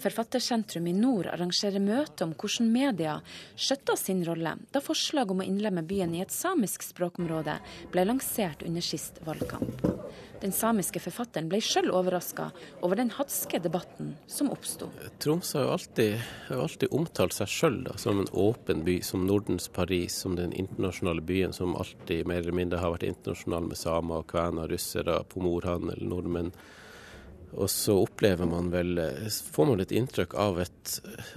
Forfattersentrum 0.00 0.86
i 0.88 0.94
nord 0.96 1.28
arrangerer 1.28 1.82
møte 1.82 2.24
om 2.24 2.32
hvordan 2.32 2.70
media 2.72 3.18
skjøtta 3.52 3.96
sin 4.00 4.22
rolle 4.24 4.54
da 4.72 4.80
forslag 4.84 5.32
om 5.32 5.42
å 5.42 5.46
innlemme 5.46 5.84
byen 5.86 6.14
i 6.16 6.22
et 6.24 6.32
samisk 6.32 6.86
språkområde 6.86 7.58
ble 7.92 8.06
lansert 8.08 8.64
under 8.66 8.84
sist 8.84 9.20
valgkamp. 9.26 9.84
Den 10.40 10.54
samiske 10.56 11.02
forfatteren 11.04 11.50
ble 11.52 11.60
sjøl 11.60 11.90
overraska 11.92 12.46
over 12.80 12.96
den 12.96 13.10
hatske 13.12 13.60
debatten 13.60 14.14
som 14.30 14.48
oppsto. 14.54 14.88
Tromsø 15.20 15.58
har 15.58 15.66
jo 15.66 15.74
alltid, 15.74 16.24
har 16.48 16.62
alltid 16.64 16.96
omtalt 16.96 17.36
seg 17.36 17.52
sjøl 17.52 17.78
som 18.00 18.22
en 18.22 18.32
åpen 18.32 18.80
by, 18.86 18.96
som 19.04 19.26
Nordens 19.28 19.68
Paris, 19.68 20.16
som 20.24 20.38
den 20.40 20.56
internasjonale 20.56 21.20
byen 21.20 21.52
som 21.52 21.76
alltid 21.76 22.24
mer 22.30 22.40
eller 22.40 22.56
mindre 22.56 22.80
har 22.80 22.96
vært 22.96 23.10
internasjonal 23.10 23.68
med 23.68 23.80
samer, 23.82 24.24
kvener, 24.32 24.72
russere, 24.72 25.20
pomorhandel, 25.28 26.00
nordmenn 26.08 26.54
og 27.52 27.70
så 27.70 27.96
opplever 27.98 28.46
man 28.46 28.70
vel 28.70 28.98
eh, 29.02 29.28
Får 29.52 29.66
man 29.66 29.80
litt 29.80 29.94
inntrykk 29.94 30.34
av, 30.38 30.60
et, 30.62 30.92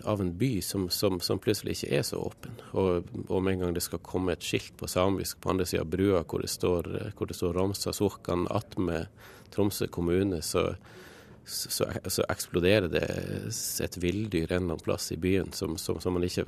av 0.06 0.22
en 0.22 0.32
by 0.38 0.52
som, 0.62 0.88
som, 0.94 1.20
som, 1.24 1.42
plutselig 1.42 1.78
ikke 1.78 1.92
er 1.98 2.06
så 2.08 2.22
åpen. 2.22 2.58
Og, 2.72 3.10
og, 3.28 3.38
en 3.50 3.64
gang 3.64 3.74
det 3.74 3.84
skal 3.86 4.02
komme 4.06 4.36
et 4.36 4.46
skilt 4.46 4.76
på 4.78 4.90
samisk 4.90 5.42
på 5.42 5.54
andre 5.54 5.68
sida 5.70 5.82
av 5.86 5.94
brua 5.94 6.24
hvor 6.24 6.44
det 6.44 6.52
står, 6.54 6.92
hvor 7.18 7.30
det 7.30 7.38
står 7.38 7.58
Romsa 7.58 7.96
Surkan 7.96 8.46
attmed 8.54 9.10
Tromsø 9.54 9.88
kommune, 9.88 10.42
så, 10.42 10.76
så, 11.46 11.86
så, 12.08 12.26
eksploderer 12.30 12.90
det 12.90 13.04
et 13.86 13.98
villdyr 14.02 14.48
en 14.48 14.56
eller 14.56 14.64
annen 14.64 14.82
plass 14.82 15.12
i 15.14 15.20
byen 15.22 15.54
som, 15.54 15.78
som 15.78 16.02
man 16.14 16.26
ikke 16.26 16.48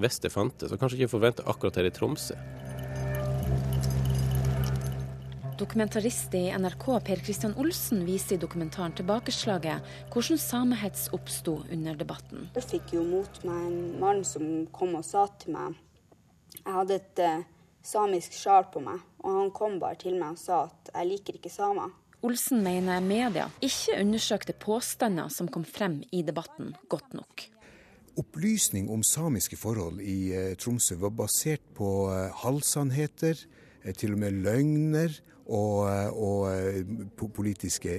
visste 0.00 0.32
fantes, 0.32 0.72
og 0.72 0.80
kanskje 0.80 1.00
ikke 1.00 1.14
forventa 1.16 1.48
akkurat 1.48 1.80
her 1.80 1.88
i 1.88 1.94
Tromsø. 1.96 2.36
Dokumentarist 5.60 6.32
i 6.34 6.46
NRK 6.56 6.84
Per 7.04 7.20
Kristian 7.20 7.52
Olsen 7.60 8.06
viser 8.06 8.38
i 8.38 8.40
dokumentaren 8.40 8.94
'Tilbakeslaget' 8.96 9.82
hvordan 10.08 10.38
samehets 10.40 11.10
oppsto 11.12 11.58
under 11.68 11.98
debatten. 12.00 12.46
Jeg 12.54 12.64
fikk 12.64 12.94
jo 12.96 13.02
mot 13.04 13.42
meg 13.44 13.66
en 13.66 14.00
mann 14.00 14.24
som 14.24 14.46
kom 14.72 14.96
og 14.96 15.04
sa 15.04 15.26
til 15.42 15.52
meg 15.58 15.76
Jeg 16.64 16.72
hadde 16.78 16.96
et 16.96 17.22
uh, 17.26 17.44
samisk 17.84 18.32
sjal 18.32 18.70
på 18.72 18.80
meg, 18.80 19.04
og 19.20 19.36
han 19.36 19.52
kom 19.52 19.76
bare 19.84 20.00
til 20.00 20.16
meg 20.16 20.32
og 20.32 20.40
sa 20.40 20.64
at 20.64 20.94
jeg 20.94 21.12
liker 21.12 21.36
ikke 21.36 21.52
samer. 21.52 21.92
Olsen 22.24 22.64
mener 22.64 23.04
media 23.04 23.50
ikke 23.60 24.00
undersøkte 24.00 24.56
påstander 24.56 25.28
som 25.28 25.48
kom 25.48 25.64
frem 25.64 26.02
i 26.10 26.22
debatten, 26.22 26.72
godt 26.88 27.12
nok. 27.12 27.50
Opplysning 28.16 28.88
om 28.88 29.04
samiske 29.04 29.60
forhold 29.60 30.00
i 30.00 30.32
uh, 30.32 30.54
Tromsø 30.56 30.96
var 31.04 31.12
basert 31.12 31.68
på 31.76 32.08
uh, 32.08 32.30
halvsannheter, 32.46 33.36
til 33.96 34.12
og 34.12 34.18
med 34.20 34.44
løgner 34.44 35.20
og, 35.50 36.14
og, 36.14 36.46
eh, 36.54 37.26
politiske 37.34 37.96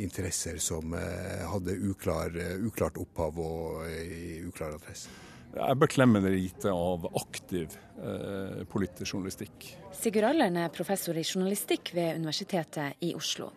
interesser 0.00 0.58
som 0.62 0.96
eh, 0.96 1.44
hadde 1.50 1.76
uklar, 1.90 2.32
uklart 2.64 2.98
opphav 3.00 3.38
og 3.44 3.84
eh, 3.88 4.40
uklar 4.48 4.78
adresse. 4.78 5.12
Jeg 5.54 5.78
beklemmer 5.78 6.24
lite 6.32 6.72
av 6.74 7.04
aktiv 7.14 7.76
eh, 8.02 8.64
politisk 8.66 9.12
journalistikk. 9.14 9.68
Sigurd 9.94 10.26
Allern 10.32 10.56
er 10.58 10.72
professor 10.74 11.14
i 11.14 11.22
journalistikk 11.22 11.92
ved 11.94 12.18
Universitetet 12.18 12.98
i 13.06 13.12
Oslo. 13.14 13.52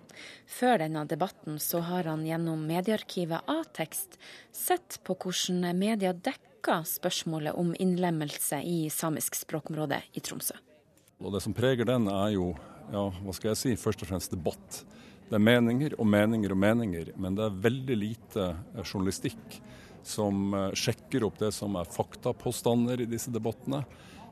Før 0.46 0.84
denne 0.84 1.08
debatten 1.10 1.58
så 1.62 1.82
har 1.88 2.06
han 2.12 2.25
gjennom 2.25 2.68
mediearkivet 2.70 3.50
A-tekst 3.50 4.20
sett 4.54 5.00
på 5.08 5.18
hvordan 5.18 5.74
media 5.77 6.13
dekker 6.13 6.86
spørsmålet 6.86 7.58
om 7.58 7.74
innlemmelse 7.80 8.62
i 8.62 8.80
samisk 8.94 9.39
språkområde 9.39 10.04
i 10.13 10.22
Tromsø. 10.22 10.58
Og 11.18 11.34
Det 11.34 11.42
som 11.42 11.56
preger 11.58 11.88
den, 11.89 12.06
er 12.13 12.36
jo 12.36 12.51
ja, 12.91 13.08
hva 13.12 13.36
skal 13.36 13.51
jeg 13.51 13.60
si, 13.62 13.74
først 13.79 14.03
og 14.03 14.12
fremst 14.12 14.34
debatt. 14.34 14.82
Det 15.27 15.36
er 15.36 15.44
meninger 15.44 15.96
og 16.00 16.08
meninger 16.08 16.53
og 16.56 16.60
meninger, 16.62 17.12
men 17.20 17.36
det 17.36 17.44
er 17.48 17.58
veldig 17.65 17.98
lite 18.00 18.46
eh, 18.48 18.84
journalistikk 18.86 19.58
som 20.08 20.53
eh, 20.56 20.70
sjekker 20.77 21.25
opp 21.27 21.41
det 21.41 21.51
som 21.56 21.75
er 21.75 21.89
faktapåstander 21.91 23.03
i 23.03 23.10
disse 23.12 23.34
debattene, 23.34 23.82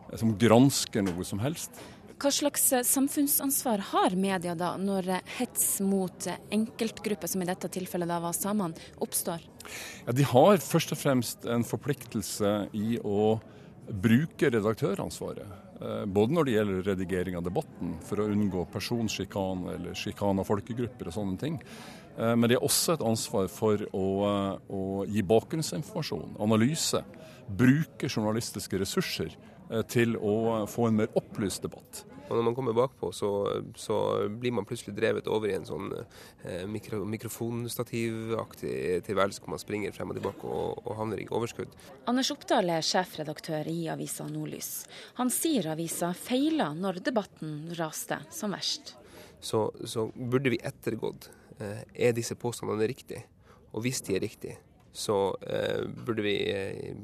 eh, 0.08 0.16
som 0.22 0.32
gransker 0.40 1.04
noe 1.04 1.28
som 1.28 1.44
helst. 1.44 1.82
Hva 2.16 2.32
slags 2.32 2.70
samfunnsansvar 2.88 3.82
har 3.92 4.16
media 4.16 4.54
da, 4.56 4.78
når 4.80 5.18
hets 5.36 5.82
mot 5.84 6.30
enkeltgrupper, 6.56 7.28
som 7.28 7.44
i 7.44 7.50
dette 7.50 7.68
tilfellet 7.76 8.08
da 8.08 8.22
var 8.24 8.38
samene, 8.38 8.88
oppstår? 9.04 9.44
Ja, 10.06 10.16
de 10.16 10.24
har 10.32 10.64
først 10.64 10.96
og 10.96 11.02
fremst 11.02 11.44
en 11.44 11.68
forpliktelse 11.68 12.54
i 12.72 13.02
å 13.04 13.36
bruke 13.90 14.50
redaktøransvaret. 14.50 15.62
Eh, 15.82 16.06
både 16.06 16.36
når 16.36 16.48
det 16.48 16.56
gjelder 16.56 16.88
redigering 16.90 17.38
av 17.38 17.44
debatten, 17.46 17.96
for 18.06 18.22
å 18.22 18.30
unngå 18.32 18.64
personsjikane 18.72 19.76
eller 19.76 19.98
sjikane 20.00 20.44
av 20.44 20.48
folkegrupper 20.48 21.12
og 21.12 21.18
sånne 21.18 21.40
ting. 21.42 21.60
Eh, 22.18 22.34
men 22.36 22.48
det 22.48 22.58
er 22.58 22.66
også 22.66 22.96
et 22.96 23.06
ansvar 23.06 23.50
for 23.52 23.78
å, 23.92 24.08
eh, 24.30 24.58
å 24.72 25.06
gi 25.06 25.22
bakgrunnsinformasjon, 25.22 26.38
analyse. 26.40 27.04
Bruke 27.50 28.08
journalistiske 28.10 28.80
ressurser 28.80 29.36
til 29.88 30.16
å 30.16 30.66
få 30.70 30.88
en 30.88 30.96
mer 30.96 31.08
opplyst 31.18 31.62
debatt. 31.62 32.04
Og 32.26 32.34
når 32.34 32.46
man 32.48 32.56
kommer 32.58 32.74
bakpå, 32.74 33.12
så, 33.14 33.30
så 33.78 33.98
blir 34.30 34.54
man 34.56 34.66
plutselig 34.66 34.96
drevet 34.98 35.28
over 35.30 35.52
i 35.52 35.56
en 35.58 35.68
sånn 35.68 35.92
eh, 35.94 36.64
mikro, 36.70 37.04
mikrofonstativaktig 37.10 38.76
tilværelse 39.06 39.44
hvor 39.44 39.54
man 39.54 39.62
springer 39.62 39.94
frem 39.96 40.14
og 40.14 40.18
tilbake 40.18 40.50
og, 40.50 40.82
og 40.84 40.98
havner 41.00 41.22
i 41.22 41.28
overskudd. 41.30 41.74
Anders 42.10 42.32
Oppdal 42.34 42.74
er 42.74 42.86
sjefredaktør 42.86 43.70
i 43.70 43.86
avisa 43.94 44.28
Nordlys. 44.30 44.72
Han 45.22 45.30
sier 45.34 45.70
avisa 45.76 46.12
feila 46.18 46.72
når 46.78 47.04
debatten 47.06 47.76
raste 47.78 48.20
som 48.34 48.56
verst. 48.58 48.96
Så, 49.40 49.68
så 49.86 50.08
burde 50.16 50.50
vi 50.54 50.62
ettergått 50.66 51.30
eh, 51.60 51.84
er 51.94 52.16
disse 52.18 52.38
påstandene 52.40 52.90
riktige. 52.90 53.26
Og 53.76 53.84
hvis 53.86 54.02
de 54.08 54.16
er 54.16 54.24
riktige, 54.24 54.58
så 54.96 55.38
eh, 55.42 55.84
burde 56.06 56.24
vi 56.24 56.36
eh, 56.52 56.96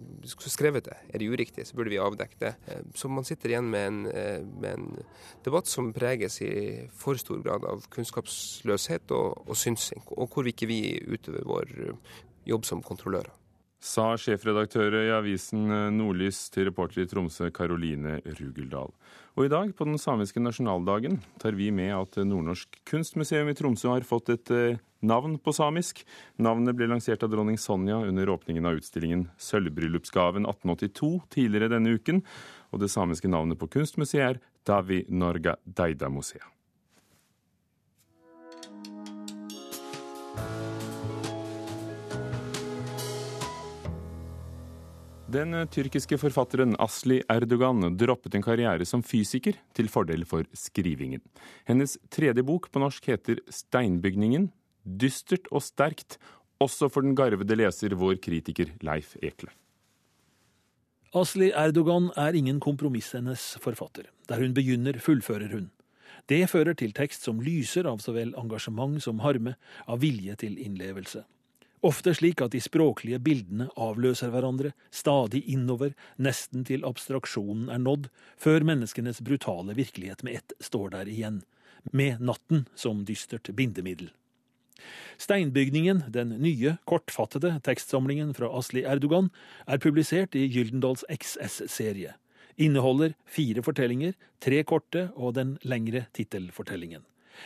skrevet 0.48 0.86
det. 0.88 0.98
Er 1.12 1.19
det 1.19 1.27
uriktig, 1.27 1.65
så 1.67 1.75
burde 1.75 1.91
vi 1.91 2.00
avdekke 2.01 2.39
det. 2.39 2.53
Eh, 2.67 2.86
så 2.95 3.12
man 3.12 3.27
sitter 3.27 3.51
igjen 3.51 3.69
med 3.71 3.88
en, 3.88 4.00
eh, 4.07 4.39
med 4.63 4.71
en, 4.71 4.88
debatt 5.43 5.67
som 5.67 5.91
preges 5.93 6.39
i 6.45 6.51
for 6.95 7.19
stor 7.19 7.41
grad 7.43 7.65
av 7.67 7.83
kunnskapsløshet 7.91 9.12
og, 9.17 9.43
og 9.48 9.57
synsing, 9.57 10.03
og 10.15 10.31
hvor 10.31 10.45
vi 10.45 10.55
ikke 10.55 10.69
vi 10.69 10.81
utøver 11.01 11.48
vår 11.50 11.75
jobb 12.48 12.67
som 12.67 12.83
kontrollører. 12.86 13.40
Sa 13.81 14.11
sjefredaktør 14.13 14.93
i 15.00 15.07
avisen 15.09 15.65
Nordlys 15.95 16.43
til 16.53 16.67
reporter 16.67 17.01
i 17.01 17.07
Tromsø, 17.09 17.47
Karoline 17.50 18.19
Rugeldal. 18.38 18.93
Og 19.33 19.47
i 19.47 19.50
dag, 19.50 19.71
på 19.73 19.88
den 19.88 19.97
samiske 19.97 20.43
nasjonaldagen, 20.43 21.17
tar 21.41 21.57
vi 21.57 21.71
med 21.73 21.89
at 21.95 22.19
Nordnorsk 22.21 22.77
kunstmuseum 22.85 23.50
i 23.50 23.57
Tromsø 23.57 23.89
har 23.89 24.05
fått 24.05 24.29
et 24.35 24.53
navn 25.01 25.39
på 25.41 25.53
samisk. 25.57 26.05
Navnet 26.38 26.77
ble 26.77 26.91
lansert 26.93 27.25
av 27.25 27.33
dronning 27.33 27.57
Sonja 27.57 27.97
under 28.05 28.29
åpningen 28.29 28.69
av 28.69 28.77
utstillingen 28.77 29.27
Sølvbryllupsgaven 29.41 30.45
1882 30.45 31.13
tidligere 31.33 31.73
denne 31.73 31.97
uken, 31.97 32.21
og 32.69 32.85
det 32.85 32.93
samiske 32.93 33.33
navnet 33.33 33.57
på 33.57 33.71
kunstmuseet 33.79 34.27
er 34.29 34.41
Davi 34.67 35.07
Norga 35.09 35.57
Deida 35.65 36.13
Den 45.31 45.53
tyrkiske 45.71 46.17
forfatteren 46.19 46.73
Asli 46.81 47.21
Erdogan 47.31 47.93
droppet 47.95 48.33
en 48.35 48.43
karriere 48.43 48.83
som 48.89 49.03
fysiker 49.05 49.55
til 49.77 49.88
fordel 49.88 50.25
for 50.27 50.43
skrivingen. 50.57 51.21
Hennes 51.69 51.95
tredje 52.11 52.43
bok 52.43 52.67
på 52.73 52.81
norsk 52.83 53.07
heter 53.07 53.39
Steinbygningen, 53.47 54.50
dystert 54.83 55.47
og 55.53 55.63
sterkt, 55.63 56.17
også 56.59 56.89
for 56.91 57.05
den 57.05 57.15
garvede 57.15 57.55
leser, 57.55 57.95
vår 57.95 58.19
kritiker 58.19 58.73
Leif 58.83 59.13
Ekle. 59.23 59.53
Asli 61.15 61.51
Erdogan 61.55 62.09
er 62.19 62.35
ingen 62.35 62.59
kompromissenes 62.59 63.53
forfatter. 63.63 64.09
Der 64.27 64.41
hun 64.43 64.55
begynner, 64.57 65.00
fullfører 65.00 65.53
hun. 65.53 65.69
Det 66.27 66.43
fører 66.51 66.75
til 66.75 66.91
tekst 66.97 67.23
som 67.23 67.39
lyser 67.39 67.88
av 67.88 68.03
så 68.03 68.11
vel 68.15 68.35
engasjement 68.39 69.00
som 69.03 69.23
harme, 69.23 69.55
av 69.88 70.03
vilje 70.03 70.35
til 70.43 70.59
innlevelse. 70.59 71.23
Ofte 71.81 72.13
slik 72.13 72.41
at 72.45 72.53
de 72.53 72.59
språklige 72.61 73.17
bildene 73.25 73.65
avløser 73.73 74.29
hverandre, 74.29 74.69
stadig 74.93 75.41
innover, 75.50 75.95
nesten 76.21 76.61
til 76.67 76.85
abstraksjonen 76.85 77.71
er 77.73 77.81
nådd, 77.81 78.11
før 78.38 78.61
menneskenes 78.69 79.23
brutale 79.25 79.73
virkelighet 79.77 80.21
med 80.21 80.38
ett 80.38 80.53
står 80.61 80.93
der 80.93 81.09
igjen, 81.09 81.41
med 81.89 82.21
natten 82.21 82.67
som 82.77 83.01
dystert 83.07 83.50
bindemiddel. 83.57 84.11
Steinbygningen, 85.21 86.03
den 86.13 86.38
nye, 86.41 86.75
kortfattede 86.89 87.55
tekstsamlingen 87.65 88.33
fra 88.38 88.50
Asli 88.57 88.85
Erdogan, 88.85 89.29
er 89.65 89.81
publisert 89.81 90.38
i 90.38 90.47
Gyldendals 90.53 91.05
XS-serie. 91.09 92.13
Inneholder 92.61 93.15
fire 93.25 93.65
fortellinger, 93.65 94.13
tre 94.41 94.61
korte 94.70 95.09
og 95.15 95.33
den 95.37 95.57
lengre 95.65 96.05
tittelfortellingen. 96.13 97.05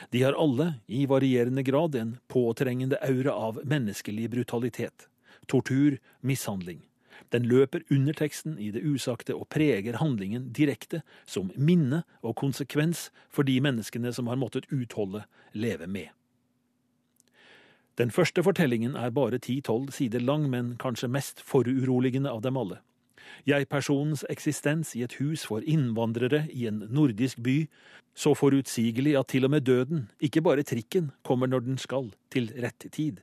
De 0.10 0.24
har 0.24 0.34
alle, 0.34 0.74
i 0.88 1.06
varierende 1.06 1.64
grad, 1.64 1.96
en 1.96 2.18
påtrengende 2.28 3.00
aura 3.02 3.34
av 3.34 3.62
menneskelig 3.64 4.30
brutalitet. 4.30 5.08
Tortur, 5.48 5.98
mishandling. 6.22 6.82
Den 7.30 7.48
løper 7.48 7.84
under 7.90 8.14
teksten 8.14 8.58
i 8.60 8.72
det 8.72 8.84
usagte 8.84 9.36
og 9.36 9.50
preger 9.50 9.98
handlingen 10.00 10.52
direkte, 10.54 11.02
som 11.26 11.52
minne 11.56 12.04
og 12.22 12.36
konsekvens 12.40 13.10
for 13.30 13.48
de 13.48 13.58
menneskene 13.64 14.14
som 14.14 14.30
har 14.32 14.40
måttet 14.40 14.70
utholde, 14.72 15.26
leve 15.54 15.88
med. 15.88 16.12
Den 17.96 18.12
første 18.12 18.44
fortellingen 18.44 18.98
er 19.00 19.14
bare 19.16 19.40
ti–tolv 19.40 19.94
sider 19.96 20.20
lang, 20.20 20.50
men 20.52 20.76
kanskje 20.82 21.08
mest 21.08 21.40
foruroligende 21.40 22.32
av 22.32 22.42
dem 22.44 22.58
alle. 22.60 22.82
Jeg-personens 23.48 24.26
eksistens 24.30 24.96
i 24.96 25.04
et 25.06 25.18
hus 25.20 25.46
for 25.50 25.66
innvandrere 25.66 26.46
i 26.54 26.68
en 26.70 26.84
nordisk 26.90 27.42
by, 27.44 27.66
så 28.16 28.34
forutsigelig 28.38 29.18
at 29.20 29.28
til 29.34 29.46
og 29.46 29.52
med 29.52 29.66
døden, 29.68 30.08
ikke 30.20 30.42
bare 30.42 30.64
trikken, 30.64 31.12
kommer 31.24 31.48
når 31.48 31.66
den 31.66 31.78
skal, 31.78 32.14
til 32.32 32.52
rett 32.64 32.88
tid. 32.92 33.20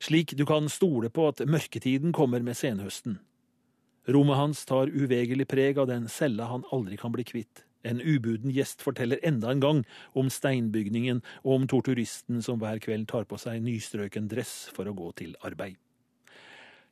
Slik 0.00 0.36
du 0.38 0.44
kan 0.48 0.68
stole 0.68 1.10
på 1.10 1.28
at 1.28 1.44
mørketiden 1.46 2.12
kommer 2.12 2.42
med 2.42 2.56
senhøsten. 2.56 3.20
Rommet 4.08 4.36
hans 4.36 4.64
tar 4.66 4.90
uvegelig 4.90 5.46
preg 5.46 5.78
av 5.78 5.86
den 5.86 6.08
cella 6.10 6.48
han 6.50 6.64
aldri 6.74 6.98
kan 6.98 7.12
bli 7.14 7.24
kvitt. 7.24 7.62
En 7.86 8.00
ubuden 8.00 8.50
gjest 8.54 8.82
forteller 8.82 9.20
enda 9.26 9.50
en 9.50 9.62
gang 9.62 9.84
om 10.18 10.30
steinbygningen 10.30 11.22
og 11.42 11.54
om 11.54 11.68
torturisten 11.70 12.42
som 12.42 12.60
hver 12.62 12.82
kveld 12.82 13.08
tar 13.10 13.26
på 13.30 13.38
seg 13.42 13.62
nystrøken 13.62 14.28
dress 14.30 14.70
for 14.74 14.90
å 14.90 14.94
gå 14.94 15.10
til 15.18 15.34
arbeid. 15.42 15.78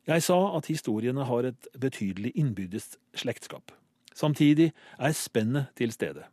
Jeg 0.07 0.23
sa 0.25 0.37
at 0.57 0.65
historiene 0.65 1.25
har 1.29 1.45
et 1.45 1.67
betydelig 1.77 2.31
innbyrdes 2.35 2.95
slektskap. 3.13 3.71
Samtidig 4.17 4.71
er 4.97 5.13
spennet 5.13 5.69
til 5.77 5.93
stede. 5.93 6.25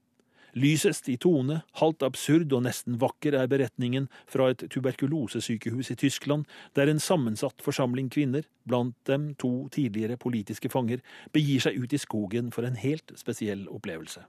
Lysest 0.56 1.08
i 1.12 1.18
tone, 1.20 1.60
halvt 1.76 2.02
absurd 2.06 2.52
og 2.56 2.64
nesten 2.64 2.96
vakker 2.98 3.36
er 3.36 3.50
beretningen 3.50 4.08
fra 4.26 4.48
et 4.50 4.64
tuberkulosesykehus 4.72 5.92
i 5.92 5.98
Tyskland, 6.00 6.46
der 6.74 6.88
en 6.88 6.98
sammensatt 6.98 7.60
forsamling 7.62 8.08
kvinner, 8.10 8.48
blant 8.66 8.96
dem 9.06 9.34
to 9.38 9.68
tidligere 9.68 10.16
politiske 10.16 10.72
fanger, 10.72 11.04
begir 11.32 11.60
seg 11.60 11.76
ut 11.76 11.92
i 11.92 12.00
skogen 12.00 12.50
for 12.54 12.64
en 12.64 12.80
helt 12.80 13.12
spesiell 13.20 13.68
opplevelse. 13.68 14.24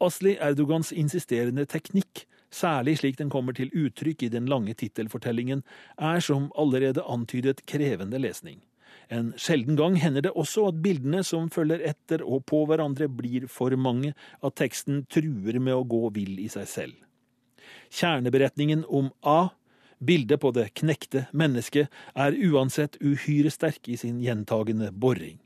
Asli 0.00 0.36
Erdogans 0.40 0.94
insisterende 0.96 1.66
teknikk, 1.68 2.24
særlig 2.50 2.96
slik 3.00 3.18
den 3.18 3.30
kommer 3.30 3.54
til 3.56 3.70
uttrykk 3.76 4.24
i 4.26 4.32
den 4.32 4.48
lange 4.50 4.74
tittelfortellingen, 4.74 5.62
er 5.98 6.24
som 6.24 6.48
allerede 6.58 7.04
antydet 7.04 7.66
krevende 7.68 8.18
lesning. 8.18 8.62
En 9.10 9.32
sjelden 9.38 9.76
gang 9.78 9.96
hender 9.98 10.22
det 10.22 10.32
også 10.38 10.68
at 10.70 10.80
bildene 10.82 11.22
som 11.26 11.50
følger 11.50 11.82
etter 11.92 12.22
og 12.22 12.44
på 12.46 12.62
hverandre, 12.70 13.08
blir 13.10 13.46
for 13.50 13.74
mange, 13.76 14.14
at 14.42 14.56
teksten 14.58 15.04
truer 15.10 15.58
med 15.58 15.74
å 15.74 15.86
gå 15.86 16.10
vill 16.14 16.38
i 16.42 16.48
seg 16.52 16.68
selv. 16.70 16.94
Kjerneberetningen 17.90 18.84
om 18.86 19.10
A, 19.26 19.50
bildet 19.98 20.40
på 20.42 20.52
det 20.54 20.70
knekte 20.78 21.26
mennesket, 21.36 21.90
er 22.14 22.38
uansett 22.38 22.96
uhyre 23.02 23.50
sterk 23.52 23.90
i 23.90 23.98
sin 24.00 24.22
gjentagende 24.22 24.92
boring. 24.94 25.40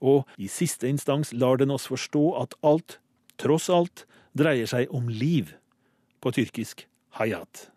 Og 0.00 0.24
i 0.40 0.48
siste 0.48 0.88
instans 0.88 1.34
lar 1.36 1.60
den 1.60 1.72
oss 1.72 1.86
forstå 1.92 2.24
at 2.40 2.56
alt 2.64 2.98
tross 3.40 3.70
alt 3.72 4.04
dreier 4.36 4.68
seg 4.70 4.92
om 4.94 5.08
liv, 5.08 5.54
på 6.20 6.32
tyrkisk 6.36 6.84
hayat. 7.16 7.70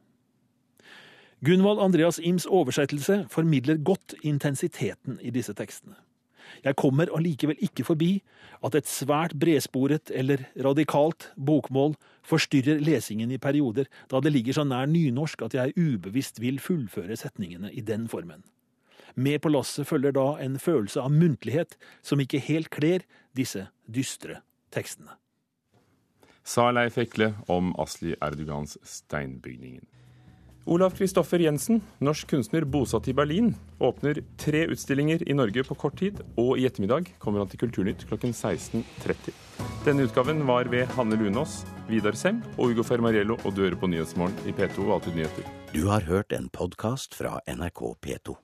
Gunvald 1.44 1.80
Andreas 1.84 2.20
Ims 2.20 2.46
oversettelse 2.48 3.26
formidler 3.32 3.80
godt 3.84 4.16
intensiteten 4.24 5.18
i 5.24 5.32
disse 5.32 5.56
tekstene. 5.56 5.96
Jeg 6.64 6.76
kommer 6.80 7.10
allikevel 7.16 7.60
ikke 7.64 7.86
forbi 7.88 8.12
at 8.64 8.76
et 8.76 8.88
svært 8.88 9.34
bredsporet 9.40 10.12
eller 10.16 10.44
radikalt 10.64 11.30
bokmål 11.36 11.96
forstyrrer 12.28 12.84
lesingen 12.84 13.32
i 13.32 13.40
perioder, 13.42 13.88
da 14.12 14.20
det 14.24 14.32
ligger 14.36 14.60
så 14.60 14.68
nær 14.68 14.88
nynorsk 14.92 15.44
at 15.48 15.56
jeg 15.58 15.76
ubevisst 15.80 16.40
vil 16.44 16.60
fullføre 16.64 17.18
setningene 17.20 17.72
i 17.72 17.82
den 17.82 18.08
formen. 18.12 18.44
Med 19.16 19.40
på 19.44 19.52
lasset 19.52 19.88
følger 19.88 20.16
da 20.16 20.30
en 20.44 20.60
følelse 20.60 21.04
av 21.04 21.12
muntlighet 21.12 21.76
som 22.04 22.24
ikke 22.24 22.44
helt 22.44 22.72
kler 22.72 23.04
disse 23.36 23.68
dystre 23.88 24.42
tekstene 24.72 25.23
sa 26.44 26.70
Leif 26.72 26.98
Ekle 27.02 27.34
om 27.52 27.74
Asli 27.80 28.16
Erdogans 28.22 28.78
steinbygningen. 28.84 29.86
Olav 30.66 30.94
Kristoffer 30.96 31.42
Jensen, 31.44 31.82
norsk 32.00 32.30
kunstner 32.32 32.64
bosatt 32.64 33.08
i 33.12 33.14
Berlin, 33.14 33.50
åpner 33.84 34.22
tre 34.40 34.62
utstillinger 34.72 35.26
i 35.28 35.36
Norge 35.36 35.66
på 35.68 35.76
kort 35.76 35.98
tid, 36.00 36.22
og 36.40 36.56
i 36.56 36.64
ettermiddag 36.70 37.10
kommer 37.20 37.44
han 37.44 37.52
til 37.52 37.60
Kulturnytt 37.66 38.06
klokken 38.08 38.32
16.30. 38.32 39.36
Denne 39.84 40.08
utgaven 40.08 40.46
var 40.48 40.72
ved 40.72 40.88
Hanne 40.96 41.20
Lunås, 41.20 41.62
Vidar 41.90 42.16
Sem 42.16 42.40
og 42.56 42.72
Ugo 42.72 42.88
Fermariello, 42.88 43.36
og 43.44 43.52
du 43.52 43.66
hører 43.66 43.76
på 43.80 43.92
Nyhetsmorgen 43.92 44.48
i 44.48 44.56
P2 44.56 44.88
og 44.88 44.96
Alltid 45.02 45.20
nyheter. 45.20 45.52
Du 45.76 45.84
har 45.92 46.08
hørt 46.08 46.32
en 46.32 46.48
podkast 46.48 47.20
fra 47.20 47.42
NRK 47.44 47.84
P2. 48.00 48.40